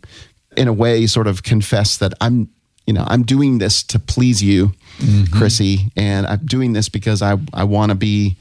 [0.57, 2.49] in a way sort of confessed that i'm
[2.87, 5.37] you know i'm doing this to please you mm-hmm.
[5.37, 8.37] chrissy and i'm doing this because i i want to be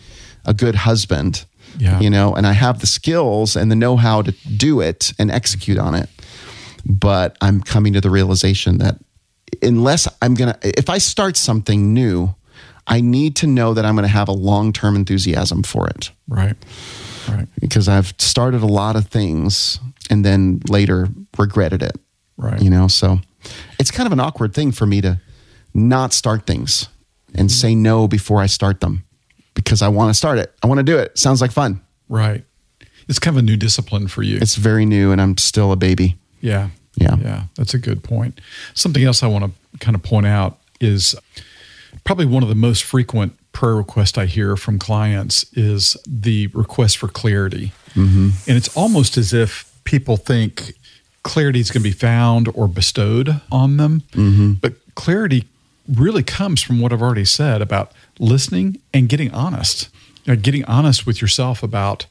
[0.46, 1.44] a good husband
[1.80, 2.00] Yeah.
[2.00, 5.80] you know and i have the skills and the know-how to do it and execute
[5.80, 6.10] on it
[6.90, 8.98] but i'm coming to the realization that
[9.62, 12.34] unless i'm gonna if i start something new
[12.88, 16.56] i need to know that i'm gonna have a long-term enthusiasm for it Right.
[17.30, 17.48] Right.
[17.60, 21.98] because i've started a lot of things and then later regretted it
[22.38, 22.62] Right.
[22.62, 23.20] you know so
[23.80, 25.20] it's kind of an awkward thing for me to
[25.74, 26.88] not start things
[27.36, 27.56] and mm-hmm.
[27.68, 29.04] say no before i start them
[29.56, 32.46] because i want to start it i want to do it sounds like fun Right.
[33.10, 34.38] It's kind of a new discipline for you.
[34.38, 36.70] it's very new and i'm still a baby Yeah.
[36.98, 37.16] Yeah.
[37.18, 37.44] Yeah.
[37.56, 38.40] That's a good point.
[38.74, 41.16] Something else I want to kind of point out is
[42.04, 46.98] probably one of the most frequent prayer requests I hear from clients is the request
[46.98, 47.72] for clarity.
[47.94, 48.30] Mm-hmm.
[48.48, 50.74] And it's almost as if people think
[51.24, 54.02] clarity is going to be found or bestowed on them.
[54.12, 54.54] Mm-hmm.
[54.54, 55.46] But clarity
[55.88, 59.90] really comes from what I've already said about listening and getting honest.
[60.26, 62.06] You know, getting honest with yourself about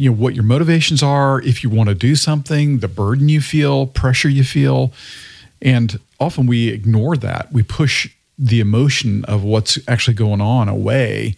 [0.00, 3.40] you know what your motivations are if you want to do something the burden you
[3.40, 4.92] feel pressure you feel.
[5.60, 7.52] And often we ignore that.
[7.52, 8.08] We push
[8.38, 11.36] the emotion of what's actually going on away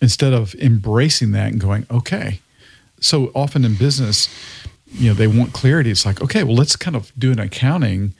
[0.00, 2.38] instead of embracing that and going okay.
[3.00, 4.28] So often in business
[4.92, 5.90] you know they want clarity.
[5.90, 8.14] It's like okay well let's kind of do an accounting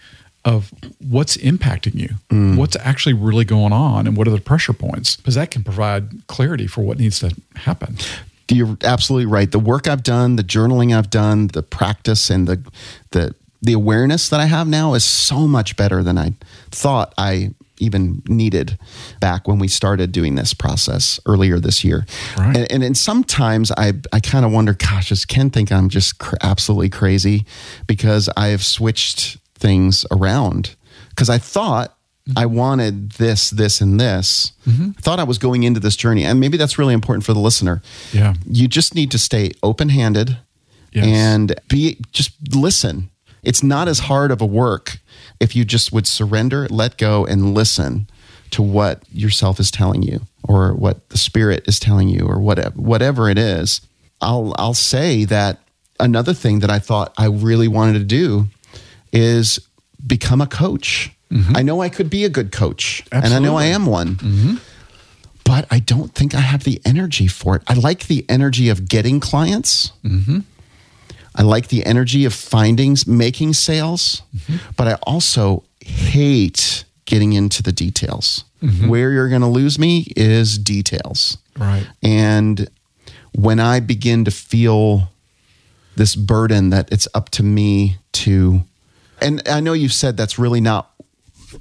[0.44, 2.14] of what's impacting you.
[2.30, 2.56] Mm.
[2.56, 5.14] What's actually really going on and what are the pressure points?
[5.14, 7.98] Because that can provide clarity for what needs to happen
[8.50, 9.50] You're absolutely right.
[9.50, 12.62] The work I've done, the journaling I've done, the practice, and the
[13.12, 16.34] the the awareness that I have now is so much better than I
[16.70, 18.78] thought I even needed
[19.20, 22.06] back when we started doing this process earlier this year.
[22.36, 22.56] Right.
[22.56, 26.18] And, and, and sometimes I I kind of wonder, gosh, does Ken think I'm just
[26.18, 27.44] cr- absolutely crazy
[27.86, 30.76] because I have switched things around?
[31.08, 31.96] Because I thought
[32.36, 34.52] I wanted this, this, and this.
[34.66, 34.90] Mm-hmm.
[34.96, 37.40] I thought I was going into this journey, and maybe that's really important for the
[37.40, 37.82] listener.
[38.12, 38.34] Yeah.
[38.46, 40.38] You just need to stay open-handed
[40.92, 41.06] Yes.
[41.06, 43.10] and be just listen.
[43.44, 44.98] It's not as hard of a work
[45.38, 48.08] if you just would surrender let go and listen
[48.50, 52.70] to what yourself is telling you or what the spirit is telling you or whatever
[52.80, 53.80] whatever it is.
[54.20, 55.60] I'll i'll say that
[56.00, 58.46] another thing that i thought i really wanted to do
[59.12, 59.60] is
[60.04, 61.56] become a coach Mm-hmm.
[61.56, 64.54] i know i could be a good coach and i know i am one mm-hmm.
[65.44, 67.62] but I don't think I have the energy for it.
[67.66, 69.92] I like the energy of getting clients.
[70.04, 70.40] Mm-hmm.
[71.34, 74.22] I like the energy of finding, making sales,
[74.76, 78.44] but I also hate getting into the details.
[78.88, 81.38] Where you're going to lose me is details.
[81.58, 81.86] Right.
[82.02, 82.68] And
[83.32, 85.10] when I begin to feel
[85.96, 88.62] this burden that it's up to me to
[89.22, 90.89] and I know you've said that's really not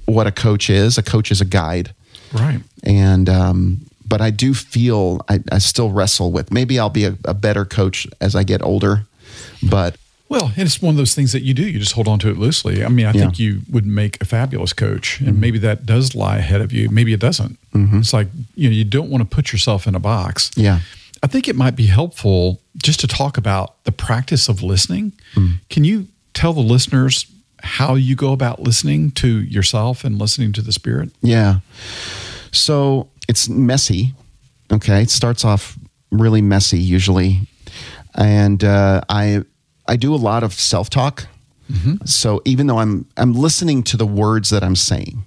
[0.06, 0.98] what a coach is.
[0.98, 1.94] A coach is a guide.
[2.32, 2.60] Right.
[2.84, 7.16] And um but I do feel I, I still wrestle with maybe I'll be a,
[7.24, 9.06] a better coach as I get older.
[9.62, 9.96] But
[10.28, 11.62] Well, and it's one of those things that you do.
[11.62, 12.84] You just hold on to it loosely.
[12.84, 15.40] I mean, I think you would make a fabulous coach, and mm-hmm.
[15.40, 16.90] maybe that does lie ahead of you.
[16.90, 17.58] Maybe it doesn't.
[17.72, 18.00] Mm-hmm.
[18.00, 18.26] It's like
[18.56, 20.50] you know, you don't want to put yourself in a box.
[20.56, 20.80] Yeah.
[21.22, 25.12] I think it might be helpful just to talk about the practice of listening.
[25.34, 25.60] Mm.
[25.68, 27.29] Can you tell the listeners
[27.62, 31.10] how you go about listening to yourself and listening to the Spirit?
[31.22, 31.60] Yeah.
[32.52, 34.14] So it's messy.
[34.72, 35.02] Okay.
[35.02, 35.78] It starts off
[36.10, 37.40] really messy usually.
[38.14, 39.44] And uh, I
[39.86, 41.26] I do a lot of self talk.
[41.70, 42.04] Mm-hmm.
[42.04, 45.24] So even though I'm I'm listening to the words that I'm saying,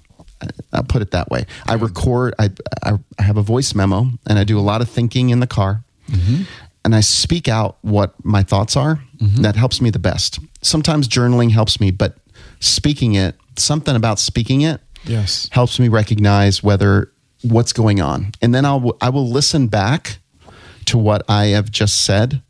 [0.71, 1.45] I'll put it that way.
[1.65, 2.33] I record.
[2.39, 2.49] I,
[2.83, 5.47] I I have a voice memo, and I do a lot of thinking in the
[5.47, 6.43] car, mm-hmm.
[6.83, 9.01] and I speak out what my thoughts are.
[9.17, 9.41] Mm-hmm.
[9.41, 10.39] That helps me the best.
[10.61, 12.17] Sometimes journaling helps me, but
[12.63, 15.49] speaking it, something about speaking it, Yes.
[15.51, 20.17] helps me recognize whether what's going on, and then I'll I will listen back
[20.85, 22.41] to what I have just said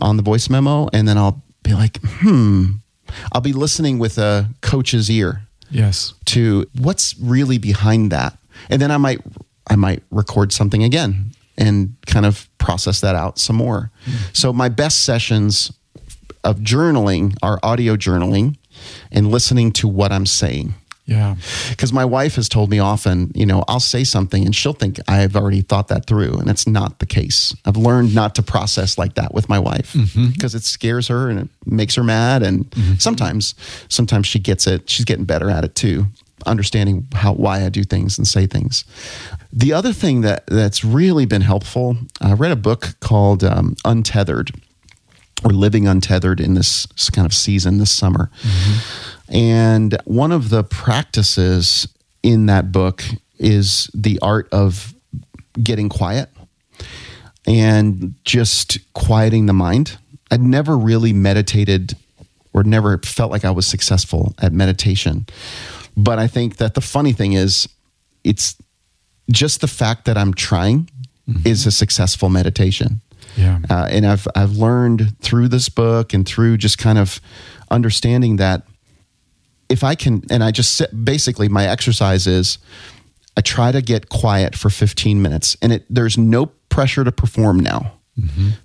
[0.00, 2.64] on the voice memo, and then I'll be like, hmm.
[3.32, 6.14] I'll be listening with a coach's ear Yes.
[6.26, 8.38] to what's really behind that,
[8.70, 9.20] and then I might
[9.70, 13.90] I might record something again and kind of process that out some more.
[14.32, 15.72] So my best sessions
[16.44, 18.56] of journaling are audio journaling
[19.12, 20.74] and listening to what I'm saying
[21.06, 21.36] Yeah.
[21.70, 24.98] because my wife has told me often, you know, I'll say something and she'll think
[25.08, 27.54] I've already thought that through, and it's not the case.
[27.64, 29.96] I've learned not to process like that with my wife
[30.32, 32.66] because it scares her and it makes her mad, and
[32.98, 33.54] sometimes,
[33.88, 34.88] sometimes she gets it.
[34.90, 36.06] She's getting better at it too,
[36.46, 38.84] understanding how why I do things and say things.
[39.52, 44.50] The other thing that that's really been helpful, I read a book called um, Untethered
[45.44, 48.30] or living untethered in this kind of season this summer.
[49.28, 51.86] And one of the practices
[52.22, 53.04] in that book
[53.38, 54.94] is the art of
[55.62, 56.28] getting quiet
[57.46, 59.98] and just quieting the mind.
[60.30, 61.96] I'd never really meditated
[62.52, 65.26] or never felt like I was successful at meditation.
[65.96, 67.68] But I think that the funny thing is,
[68.24, 68.56] it's
[69.30, 70.90] just the fact that I'm trying
[71.28, 71.46] mm-hmm.
[71.46, 73.00] is a successful meditation.
[73.38, 73.60] Yeah.
[73.70, 77.20] Uh, and I've I've learned through this book and through just kind of
[77.70, 78.64] understanding that
[79.68, 82.58] if I can, and I just sit, basically my exercise is
[83.36, 87.60] I try to get quiet for 15 minutes, and it there's no pressure to perform
[87.60, 87.92] now.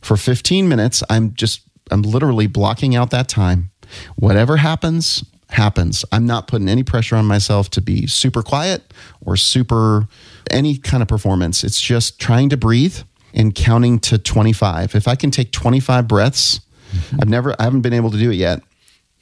[0.02, 3.70] For 15 minutes, I'm just I'm literally blocking out that time.
[4.16, 6.04] Whatever happens, happens.
[6.12, 8.92] I'm not putting any pressure on myself to be super quiet
[9.24, 10.08] or super
[10.50, 11.64] any kind of performance.
[11.64, 12.98] It's just trying to breathe
[13.34, 14.96] and counting to 25.
[14.96, 16.60] If I can take 25 breaths,
[16.91, 17.17] mm-hmm.
[17.22, 18.62] I've never I haven't been able to do it yet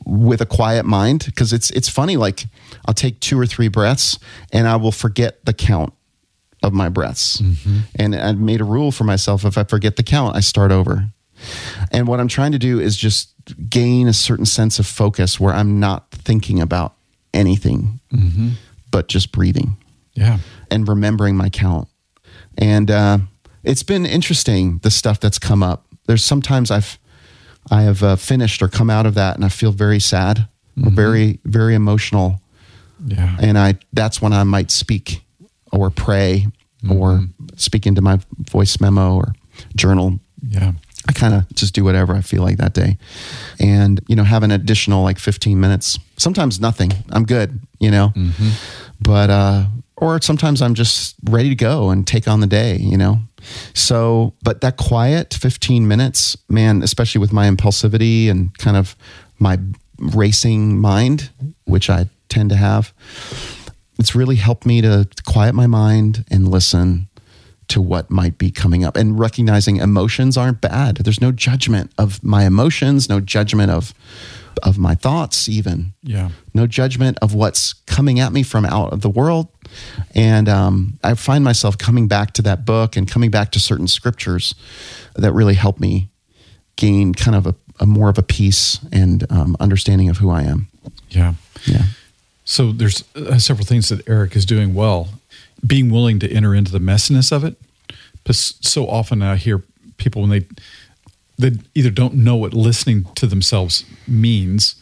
[0.06, 2.45] with a quiet mind because it's it's funny like
[2.86, 4.17] I'll take two or three breaths
[4.52, 5.93] and I will forget the count
[6.63, 7.41] of my breaths.
[7.41, 7.80] Mm-hmm.
[7.95, 11.10] And I've made a rule for myself if I forget the count, I start over.
[11.91, 13.30] And what I'm trying to do is just
[13.69, 16.93] gain a certain sense of focus where I'm not thinking about
[17.34, 18.50] anything mm-hmm.
[18.91, 19.78] but just breathing
[20.13, 20.38] Yeah.
[20.69, 21.88] and remembering my count.
[22.58, 23.19] And uh,
[23.63, 25.86] it's been interesting the stuff that's come up.
[26.08, 26.97] There's sometimes I've
[27.69, 30.47] I have uh, finished or come out of that and I feel very sad
[30.84, 32.41] or very very emotional,
[33.06, 33.38] Yeah.
[33.39, 35.24] and I that's when I might speak
[35.71, 36.47] or pray
[36.89, 37.21] or
[37.56, 38.19] speak into my
[38.52, 39.34] voice memo or
[39.76, 40.19] journal.
[40.47, 40.71] Yeah.
[41.08, 42.97] I kind of just do whatever I feel like that day,
[43.60, 45.97] and you know have an additional like 15 minutes.
[46.17, 46.91] Sometimes nothing.
[47.10, 47.60] I'm good.
[47.80, 48.13] You know,
[49.00, 49.65] but uh,
[49.97, 52.78] or sometimes I'm just ready to go and take on the day.
[52.78, 53.19] You know,
[53.73, 58.95] so but that quiet 15 minutes, man, especially with my impulsivity and kind of
[59.39, 59.60] my
[59.97, 61.30] racing mind,
[61.65, 62.93] which I tend to have,
[63.99, 67.08] it's really helped me to quiet my mind and listen
[67.71, 70.97] to what might be coming up and recognizing emotions aren't bad.
[70.97, 73.93] There's no judgment of my emotions, no judgment of
[74.63, 75.93] of my thoughts even.
[76.03, 76.31] Yeah.
[76.53, 79.47] No judgment of what's coming at me from out of the world.
[80.13, 83.88] And um, I find myself coming back to that book and coming back to certain
[83.88, 84.53] scriptures
[85.15, 86.10] that really help me
[86.75, 90.43] gain kind of a, a more of a peace and um, understanding of who I
[90.43, 90.67] am.
[91.10, 91.36] Yeah.
[91.65, 91.84] Yeah.
[92.43, 95.07] So there's uh, several things that Eric is doing well.
[95.65, 97.56] Being willing to enter into the messiness of it.
[98.24, 99.63] Because so often I hear
[99.97, 100.47] people when they
[101.38, 104.76] they either don't know what listening to themselves means,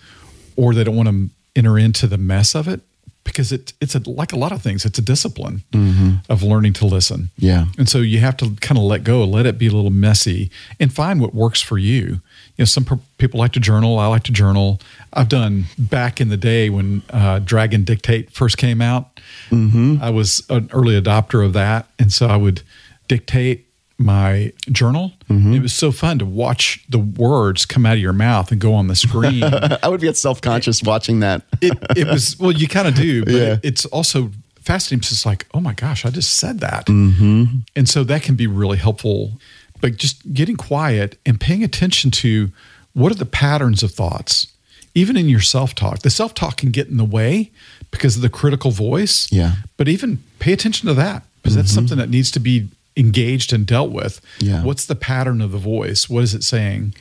[0.55, 2.81] or they don't want to enter into the mess of it
[3.23, 4.85] because it it's a, like a lot of things.
[4.85, 6.15] It's a discipline mm-hmm.
[6.29, 7.29] of learning to listen.
[7.37, 7.65] Yeah.
[7.77, 10.51] and so you have to kind of let go, let it be a little messy,
[10.79, 12.21] and find what works for you.
[12.59, 13.97] You know, some per- people like to journal.
[13.99, 14.81] I like to journal.
[15.13, 19.17] I've done back in the day when uh, Dragon Dictate first came out.
[19.49, 22.61] I was an early adopter of that, and so I would
[23.07, 23.65] dictate
[23.97, 25.13] my journal.
[25.29, 28.73] It was so fun to watch the words come out of your mouth and go
[28.73, 29.41] on the screen.
[29.81, 31.43] I would get self conscious watching that.
[31.61, 33.57] it, it was well, you kind of do, but Yeah.
[33.63, 34.99] it's also fascinating.
[35.01, 37.59] 'cause It's like, oh my gosh, I just said that, mm-hmm.
[37.77, 39.39] and so that can be really helpful.
[39.81, 42.51] But just getting quiet and paying attention to
[42.93, 44.47] what are the patterns of thoughts,
[44.95, 45.99] even in your self talk.
[45.99, 47.51] The self talk can get in the way
[47.91, 49.31] because of the critical voice.
[49.31, 49.53] Yeah.
[49.77, 51.75] but even pay attention to that because that's mm-hmm.
[51.75, 54.21] something that needs to be engaged and dealt with.
[54.39, 54.63] Yeah.
[54.63, 56.09] what's the pattern of the voice?
[56.09, 56.93] What is it saying?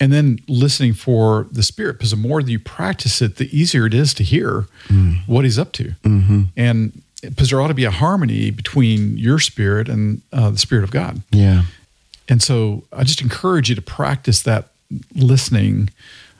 [0.00, 3.86] and then listening for the spirit because the more that you practice it the easier
[3.86, 5.18] it is to hear mm.
[5.26, 6.42] what he's up to mm-hmm.
[6.56, 10.84] and because there ought to be a harmony between your spirit and uh, the spirit
[10.84, 11.62] of god Yeah.
[12.28, 14.68] And so i just encourage you to practice that
[15.14, 15.90] listening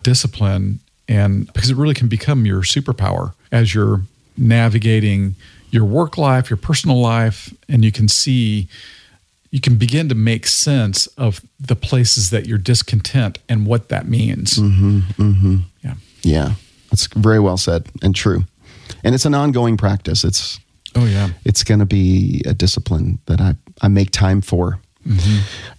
[0.02, 4.02] discipline and because it really can become your superpower as you're
[4.36, 5.34] navigating
[5.70, 8.68] your work life your personal life and you can see
[9.50, 14.08] you can begin to make sense of the places that you're discontent and what that
[14.08, 15.56] means mm-hmm, mm-hmm.
[15.82, 15.94] yeah
[16.24, 16.54] Yeah.
[16.90, 18.44] That's very well said and true.
[19.02, 20.24] And it's an ongoing practice.
[20.24, 20.58] It's
[20.96, 24.78] oh yeah it's going to be a discipline that I, I make time for.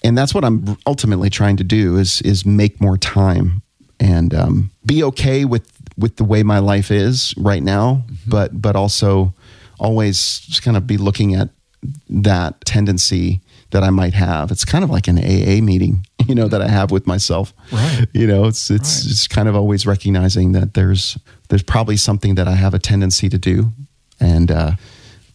[0.03, 3.61] And that's what I'm ultimately trying to do is is make more time
[3.99, 8.75] and um, be okay with with the way my life is right now, but but
[8.75, 9.33] also
[9.79, 11.49] always just kind of be looking at
[12.09, 14.51] that tendency that I might have.
[14.51, 17.53] It's kind of like an AA meeting, you know, that I have with myself.
[17.71, 18.05] Right.
[18.13, 19.11] You know, it's it's Right.
[19.11, 21.17] it's kind of always recognizing that there's
[21.49, 23.71] there's probably something that I have a tendency to do,
[24.19, 24.71] and uh,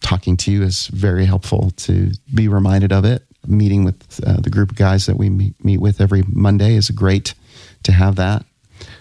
[0.01, 3.23] talking to you is very helpful to be reminded of it.
[3.47, 6.89] Meeting with uh, the group of guys that we meet, meet with every Monday is
[6.91, 7.33] great
[7.83, 8.45] to have that,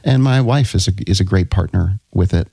[0.03, 2.49] and my wife is a is a great partner with it.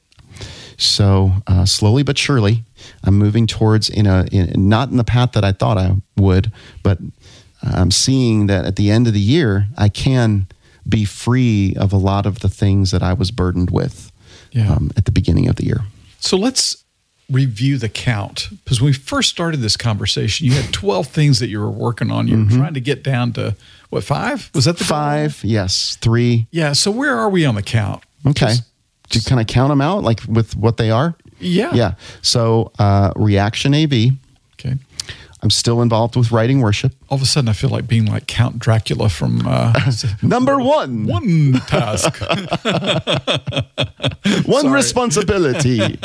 [0.78, 2.63] So uh, slowly but surely,
[3.04, 6.52] I'm moving towards in a in, not in the path that I thought I would,
[6.84, 7.00] but
[7.63, 10.47] I'm seeing that at the end of the year, I can
[10.88, 14.12] be free of a lot of the things that I was burdened with
[14.52, 14.71] Yeah.
[14.73, 15.82] um, at the beginning of the year.
[16.19, 16.84] So let's
[17.30, 21.48] review the count because when we first started this conversation, you had 12 things that
[21.50, 22.28] you were working on.
[22.28, 23.56] You were trying to get down to
[23.90, 24.50] what, five?
[24.56, 24.88] Was that the goal?
[24.90, 26.48] Five, yes, three.
[26.52, 26.74] Yeah.
[26.74, 28.04] So where are we on the count?
[28.26, 28.48] Okay.
[28.48, 28.63] Just-
[29.10, 31.16] Do, can I count them out like with what they are?
[31.40, 31.74] Yeah.
[31.74, 31.94] Yeah.
[32.22, 34.12] So uh, reaction AV.
[35.41, 36.93] I'm still involved with writing worship.
[37.10, 39.71] All of a sudden, I feel like being like Count Dracula from uh,
[40.23, 42.19] Number one, one task.
[44.45, 45.78] one responsibility.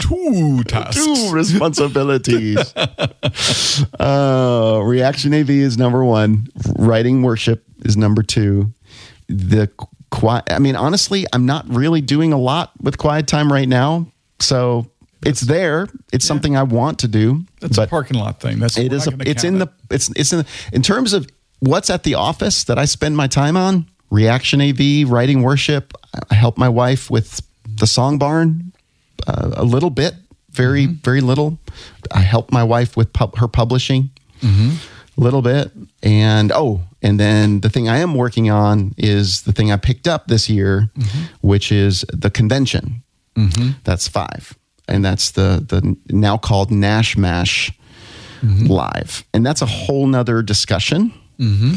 [0.00, 1.02] two tasks.
[1.02, 2.58] two responsibilities.
[3.98, 6.46] uh, reaction AV is number one.
[6.76, 8.70] Writing worship is number two.
[9.28, 9.70] The
[10.10, 10.44] quiet.
[10.50, 14.08] I mean, honestly, I'm not really doing a lot with quiet time right now.
[14.40, 14.90] So
[15.24, 15.88] it's there.
[16.12, 17.44] It's something I want to do.
[17.60, 18.58] That's a parking lot thing.
[18.58, 19.06] That's it is.
[19.06, 19.58] A, it's in it.
[19.58, 19.94] the.
[19.94, 21.26] It's it's in the, in terms of
[21.60, 23.86] what's at the office that I spend my time on.
[24.10, 25.92] Reaction AV, writing worship.
[26.30, 28.72] I help my wife with the song barn
[29.26, 30.14] uh, a little bit,
[30.50, 30.94] very mm-hmm.
[31.02, 31.58] very little.
[32.12, 34.10] I help my wife with pub, her publishing
[34.40, 34.76] mm-hmm.
[35.18, 39.52] a little bit, and oh, and then the thing I am working on is the
[39.52, 41.24] thing I picked up this year, mm-hmm.
[41.46, 43.02] which is the convention.
[43.84, 44.56] That's five,
[44.88, 47.72] and that's the the now called Nash Mash
[48.42, 48.66] mm-hmm.
[48.66, 51.12] live, and that's a whole nother discussion.
[51.38, 51.74] Mm-hmm.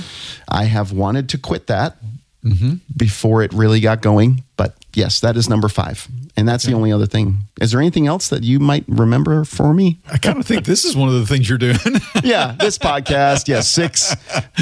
[0.49, 1.97] I have wanted to quit that
[2.43, 2.75] mm-hmm.
[2.95, 6.91] before it really got going, but yes, that is number five, and that's the only
[6.91, 7.39] other thing.
[7.59, 9.99] Is there anything else that you might remember for me?
[10.11, 11.75] I kind of think this is one of the things you're doing.
[12.23, 14.15] yeah, this podcast, yes, six.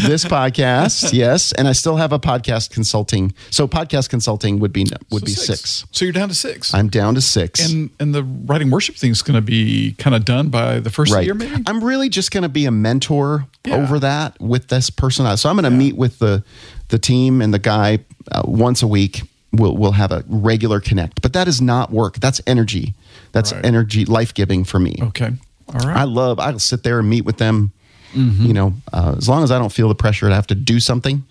[0.08, 3.34] This podcast, yes, and I still have a podcast consulting.
[3.52, 5.86] So podcast consulting would be would So be six.
[5.92, 6.74] So you're down to six.
[6.74, 7.70] I'm down to six.
[7.70, 10.90] and and the writing worship thing is going to be kind of done by the
[10.90, 11.26] first right.
[11.26, 11.62] year, maybe.
[11.68, 13.76] I'm really just going to be a mentor Yeah.
[13.76, 15.26] over that with this person.
[15.38, 16.44] So I'm going to meet with the
[16.90, 18.00] the team and the guy
[18.32, 19.24] uh, once a week.
[19.56, 22.20] We'll we'll have a regular connect, but that is not work.
[22.20, 22.94] That's energy.
[23.32, 23.66] That's Right.
[23.66, 24.96] energy, life giving for me.
[25.02, 25.32] Okay.
[25.74, 25.98] All right.
[25.98, 26.40] I love.
[26.40, 27.72] I'll sit there and meet with them.
[28.14, 30.80] You know, uh, as long as I don't feel the pressure to have to do
[30.80, 31.26] something,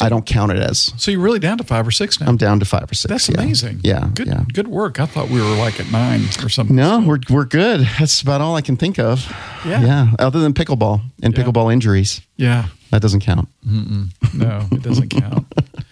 [0.00, 0.92] I don't count it as.
[0.96, 2.28] so you're really down to five or six now.
[2.28, 3.10] I'm down to five or six.
[3.10, 3.40] That's yeah.
[3.42, 3.80] amazing.
[3.82, 4.28] Yeah, Good.
[4.28, 4.44] yeah.
[4.52, 5.00] Good work.
[5.00, 6.76] I thought we were like at nine or something.
[6.76, 7.88] No, we're we're good.
[7.98, 9.26] That's about all I can think of.
[9.66, 9.80] Yeah.
[9.82, 10.10] yeah.
[10.20, 11.42] Other than pickleball and Yeah.
[11.44, 12.66] pickleball injuries, Yeah.
[12.90, 13.48] that doesn't count.
[13.64, 15.44] No, it doesn't count.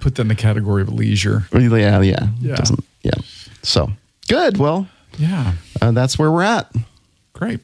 [0.00, 1.46] Put that in the category of leisure.
[1.52, 2.28] Yeah, yeah.
[2.40, 2.54] Yeah.
[2.56, 2.84] Doesn't.
[3.02, 3.12] Yeah.
[3.62, 3.90] So
[4.28, 4.58] Good.
[4.58, 5.54] Well, Yeah.
[5.80, 6.70] uh, that's where we're at.
[7.32, 7.60] Great.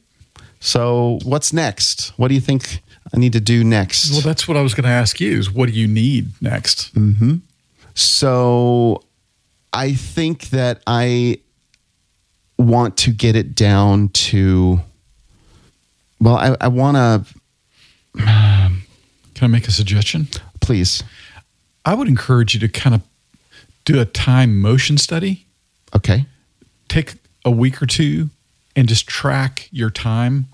[0.60, 2.12] So, what's next?
[2.16, 2.80] What do you think
[3.14, 4.10] I need to do next?
[4.10, 6.92] Well, that's what I was going to ask you is what do you need next?
[7.94, 9.02] So
[9.72, 11.38] I think that I
[12.58, 14.80] want to get it down to,
[16.20, 17.34] well, I, I want to,
[19.34, 20.28] Can I make a suggestion?
[20.60, 21.04] please.
[21.86, 23.02] I would encourage you to kind of
[23.84, 25.46] do a time motion study.
[25.94, 26.26] Okay.
[26.88, 27.14] Take
[27.44, 28.28] a week or two
[28.74, 30.46] and just track your time.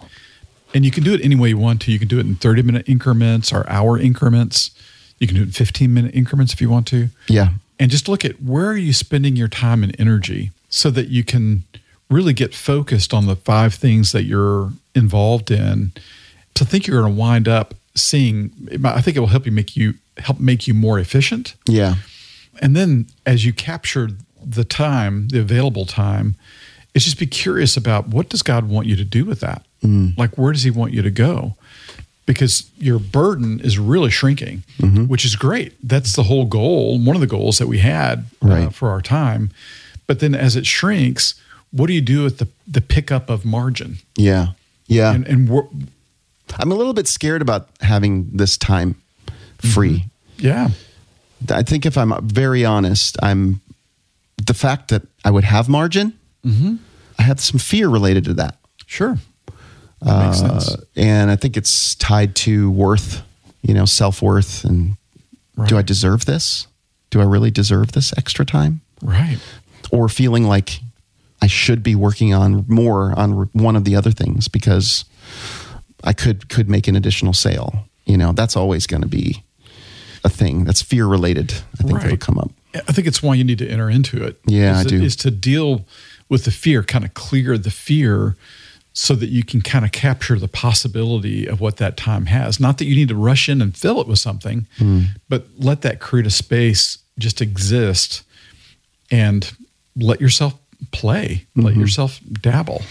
[0.74, 1.92] And you can do it any way you want to.
[1.92, 4.70] You can do it in 30 minute increments or hour increments.
[5.18, 7.08] You can do it in 15 minute increments if you want to.
[7.28, 7.48] Yeah.
[7.80, 11.24] And just look at where are you spending your time and energy so that you
[11.24, 11.64] can
[12.10, 15.92] really get focused on the five things that you're involved in.
[16.54, 18.52] To think you're going to wind up seeing,
[18.84, 21.54] I think it will help you make you help make you more efficient.
[21.66, 21.96] Yeah.
[22.60, 24.10] And then as you capture
[24.44, 26.36] the time, the available time,
[26.94, 29.64] it's just be curious about what does God want you to do with that?
[30.18, 31.56] Like where does he want you to go?
[32.24, 34.62] Because your burden is really shrinking,
[35.08, 35.74] which is great.
[35.82, 39.50] That's the whole goal, one of the goals that we had uh, for our time.
[40.06, 41.34] But then as it shrinks,
[41.72, 43.98] what do you do with the the pickup of margin?
[44.16, 44.48] Yeah.
[44.86, 45.12] Yeah.
[45.12, 45.50] And and
[46.58, 48.94] I'm a little bit scared about having this time
[49.62, 50.04] free.
[50.38, 50.70] yeah,
[51.50, 53.60] I think if I'm very honest, I'm
[54.44, 56.12] the fact that I would have margin,
[56.44, 58.58] I have some fear related to that.
[58.86, 59.18] sure.
[60.00, 60.68] That makes sense.
[60.68, 63.22] Uh, and I think it's tied to worth,
[63.62, 64.64] you know, self worth.
[64.64, 64.96] And
[65.66, 66.66] do I deserve this?
[67.10, 68.80] Do I really deserve this extra time?
[69.00, 69.38] Right.
[69.92, 70.80] Or feeling like
[71.40, 75.04] I should be working on more on one of the other things because
[76.02, 77.86] I could could make an additional sale.
[78.04, 79.44] You know, that's always going to be
[80.24, 80.64] a thing.
[80.64, 81.52] That's fear related.
[81.78, 82.50] I think that'll come up.
[82.74, 84.40] I think it's why you need to enter into it.
[84.46, 85.02] Yeah, I do.
[85.02, 85.84] Is to deal
[86.28, 88.36] with the fear, kind of clear the fear,
[88.94, 92.60] so that you can kind of capture the possibility of what that time has.
[92.60, 95.02] Not that you need to rush in and fill it with something, Hmm.
[95.28, 98.22] but let that create a space just exist,
[99.10, 99.52] and
[99.96, 100.54] let yourself
[100.92, 101.60] play, Mm-hmm.
[101.66, 102.82] let yourself dabble,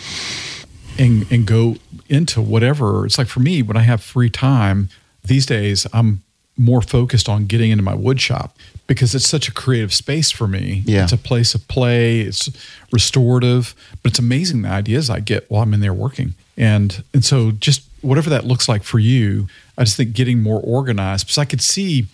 [0.99, 1.77] and and go
[2.09, 3.05] into whatever.
[3.05, 4.89] It's like for me when I have free time
[5.23, 6.21] these days, I'm
[6.57, 8.55] more focused on getting into my wood shop
[8.87, 10.83] because it's such a creative space for me.
[10.85, 11.03] Yeah.
[11.03, 12.49] It's a place of play, it's
[12.91, 13.73] restorative,
[14.03, 16.35] but it's amazing the ideas I get while I'm in there working.
[16.57, 19.47] And and so just whatever that looks like for you,
[19.77, 22.07] I just think getting more organized because I could see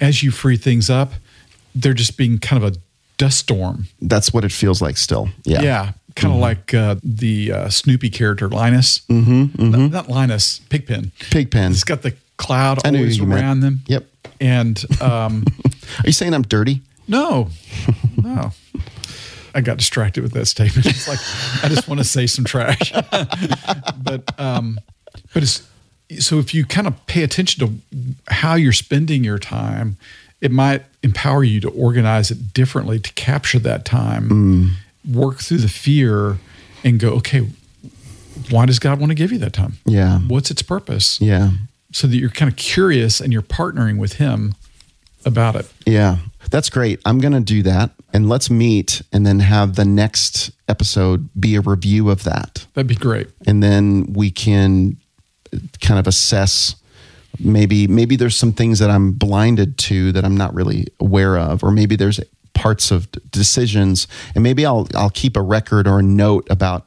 [0.00, 1.12] as you free things up,
[1.74, 2.76] they're just being kind of a
[3.18, 3.86] dust storm.
[4.00, 5.28] That's what it feels like still.
[5.44, 5.62] Yeah.
[5.62, 9.00] Yeah, kind of like uh, the uh, Snoopy character Linus.
[9.08, 11.12] Mm-hmm, Not, Linus, Pigpen.
[11.30, 11.72] Pigpen.
[11.72, 13.40] It's got the cloud I always you meant.
[13.40, 13.80] around them.
[13.86, 14.06] Yep.
[14.40, 15.44] And um,
[15.98, 16.82] Are you saying I'm dirty?
[17.08, 17.48] no,
[18.16, 18.52] no.
[19.54, 20.86] I got distracted with that statement.
[20.86, 21.18] It's like
[21.62, 22.90] I just want to say some trash,
[24.02, 24.80] but um,
[25.34, 25.68] but it's
[26.20, 29.96] so if you kind of pay attention to how you're spending your time,
[30.40, 34.76] it might empower you to organize it differently to capture that time,
[35.10, 36.38] work through the fear,
[36.82, 37.46] and go, okay,
[38.50, 39.74] why does God want to give you that time?
[39.84, 40.18] Yeah.
[40.20, 41.20] What's its purpose?
[41.20, 41.50] Yeah.
[41.92, 44.54] So that you're kind of curious and you're partnering with Him
[45.24, 45.72] about it.
[45.86, 46.18] Yeah.
[46.50, 47.00] That's great.
[47.04, 47.90] I'm going to do that.
[48.12, 52.66] And let's meet and then have the next episode be a review of that.
[52.74, 53.28] That'd be great.
[53.46, 54.98] And then we can
[55.80, 56.76] kind of assess
[57.38, 61.62] maybe maybe there's some things that I'm blinded to that I'm not really aware of
[61.62, 62.20] or maybe there's
[62.54, 66.86] parts of decisions and maybe I'll I'll keep a record or a note about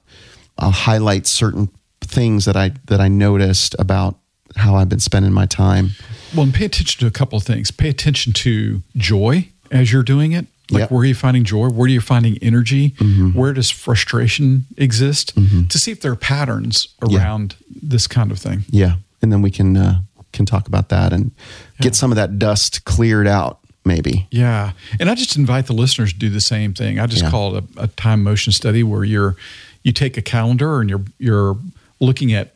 [0.58, 1.70] I'll highlight certain
[2.01, 4.20] things that I that I noticed about
[4.56, 5.91] how I've been spending my time.
[6.34, 7.72] Well, and pay attention to a couple of things.
[7.72, 10.47] Pay attention to joy as you're doing it.
[10.72, 10.91] Like, Yep.
[10.91, 11.68] where are you finding joy?
[11.70, 12.95] Where are you finding energy?
[13.34, 15.34] Where does frustration exist?
[15.70, 17.20] To see if there are patterns Yeah.
[17.20, 18.66] around this kind of thing.
[18.72, 19.99] Yeah, and then we can uh,
[20.34, 21.32] can talk about that and
[21.80, 23.60] get some of that dust cleared out.
[23.86, 24.26] Maybe.
[24.32, 24.72] Yeah.
[24.99, 26.99] And I just invite the listeners to do the same thing.
[26.99, 27.30] I just Yeah.
[27.30, 29.36] call it a, a time motion study where you're
[29.84, 31.56] you take a calendar and you're you're
[31.99, 32.55] looking at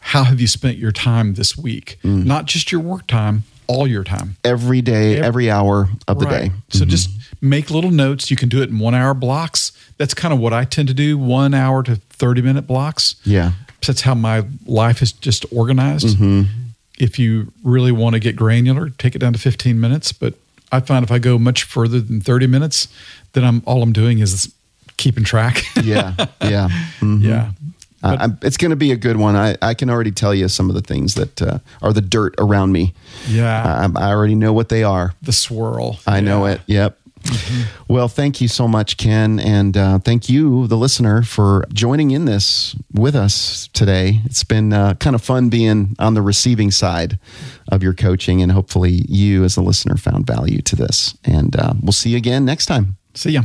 [0.00, 1.98] how have you spent your time this week?
[2.02, 2.24] Mm.
[2.24, 4.36] Not just your work time, all your time.
[4.44, 6.48] Every day, Ev- every hour of the Right.
[6.48, 6.52] day.
[6.70, 8.30] So just make little notes.
[8.30, 9.72] You can do it in one hour blocks.
[9.98, 13.16] That's kind of what I tend to do one hour to 30 minute blocks.
[13.24, 13.52] Yeah.
[13.86, 16.06] That's how my life is just organized.
[16.16, 16.42] Mm-hmm.
[16.98, 20.12] If you really want to get granular, take it down to 15 minutes.
[20.12, 20.34] But
[20.72, 22.88] I find if I go much further than 30 minutes,
[23.34, 24.52] then I'm all I'm doing is
[24.96, 25.62] keeping track.
[25.82, 26.14] Yeah.
[26.42, 26.68] Yeah.
[27.00, 27.22] Mhm.
[27.30, 27.52] yeah.
[28.02, 29.34] Uh, it's going to be a good one.
[29.34, 32.34] I, I can already tell you some of the things that uh, are the dirt
[32.38, 32.94] around me.
[33.28, 33.88] Yeah.
[33.96, 35.14] I, I already know what they are.
[35.22, 35.98] the swirl.
[36.06, 36.60] I know it.
[36.66, 36.98] Yep.
[37.88, 39.40] Well, thank you so much, Ken.
[39.40, 44.20] And uh, thank you, the listener, for joining in this with us today.
[44.24, 47.18] It's been uh, kind of fun being on the receiving side
[47.70, 48.40] of your coaching.
[48.42, 51.16] And hopefully, you, as a listener, found value to this.
[51.24, 52.96] And uh, we'll see you again next time.
[53.14, 53.42] See ya.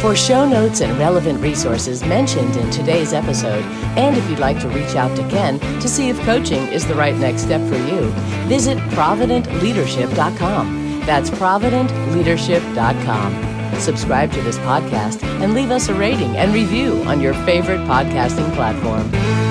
[0.00, 3.62] For show notes and relevant resources mentioned in today's episode,
[3.98, 6.94] and if you'd like to reach out to Ken to see if coaching is the
[6.94, 8.10] right next step for you,
[8.48, 11.00] visit providentleadership.com.
[11.04, 13.78] That's providentleadership.com.
[13.78, 18.50] Subscribe to this podcast and leave us a rating and review on your favorite podcasting
[18.54, 19.49] platform.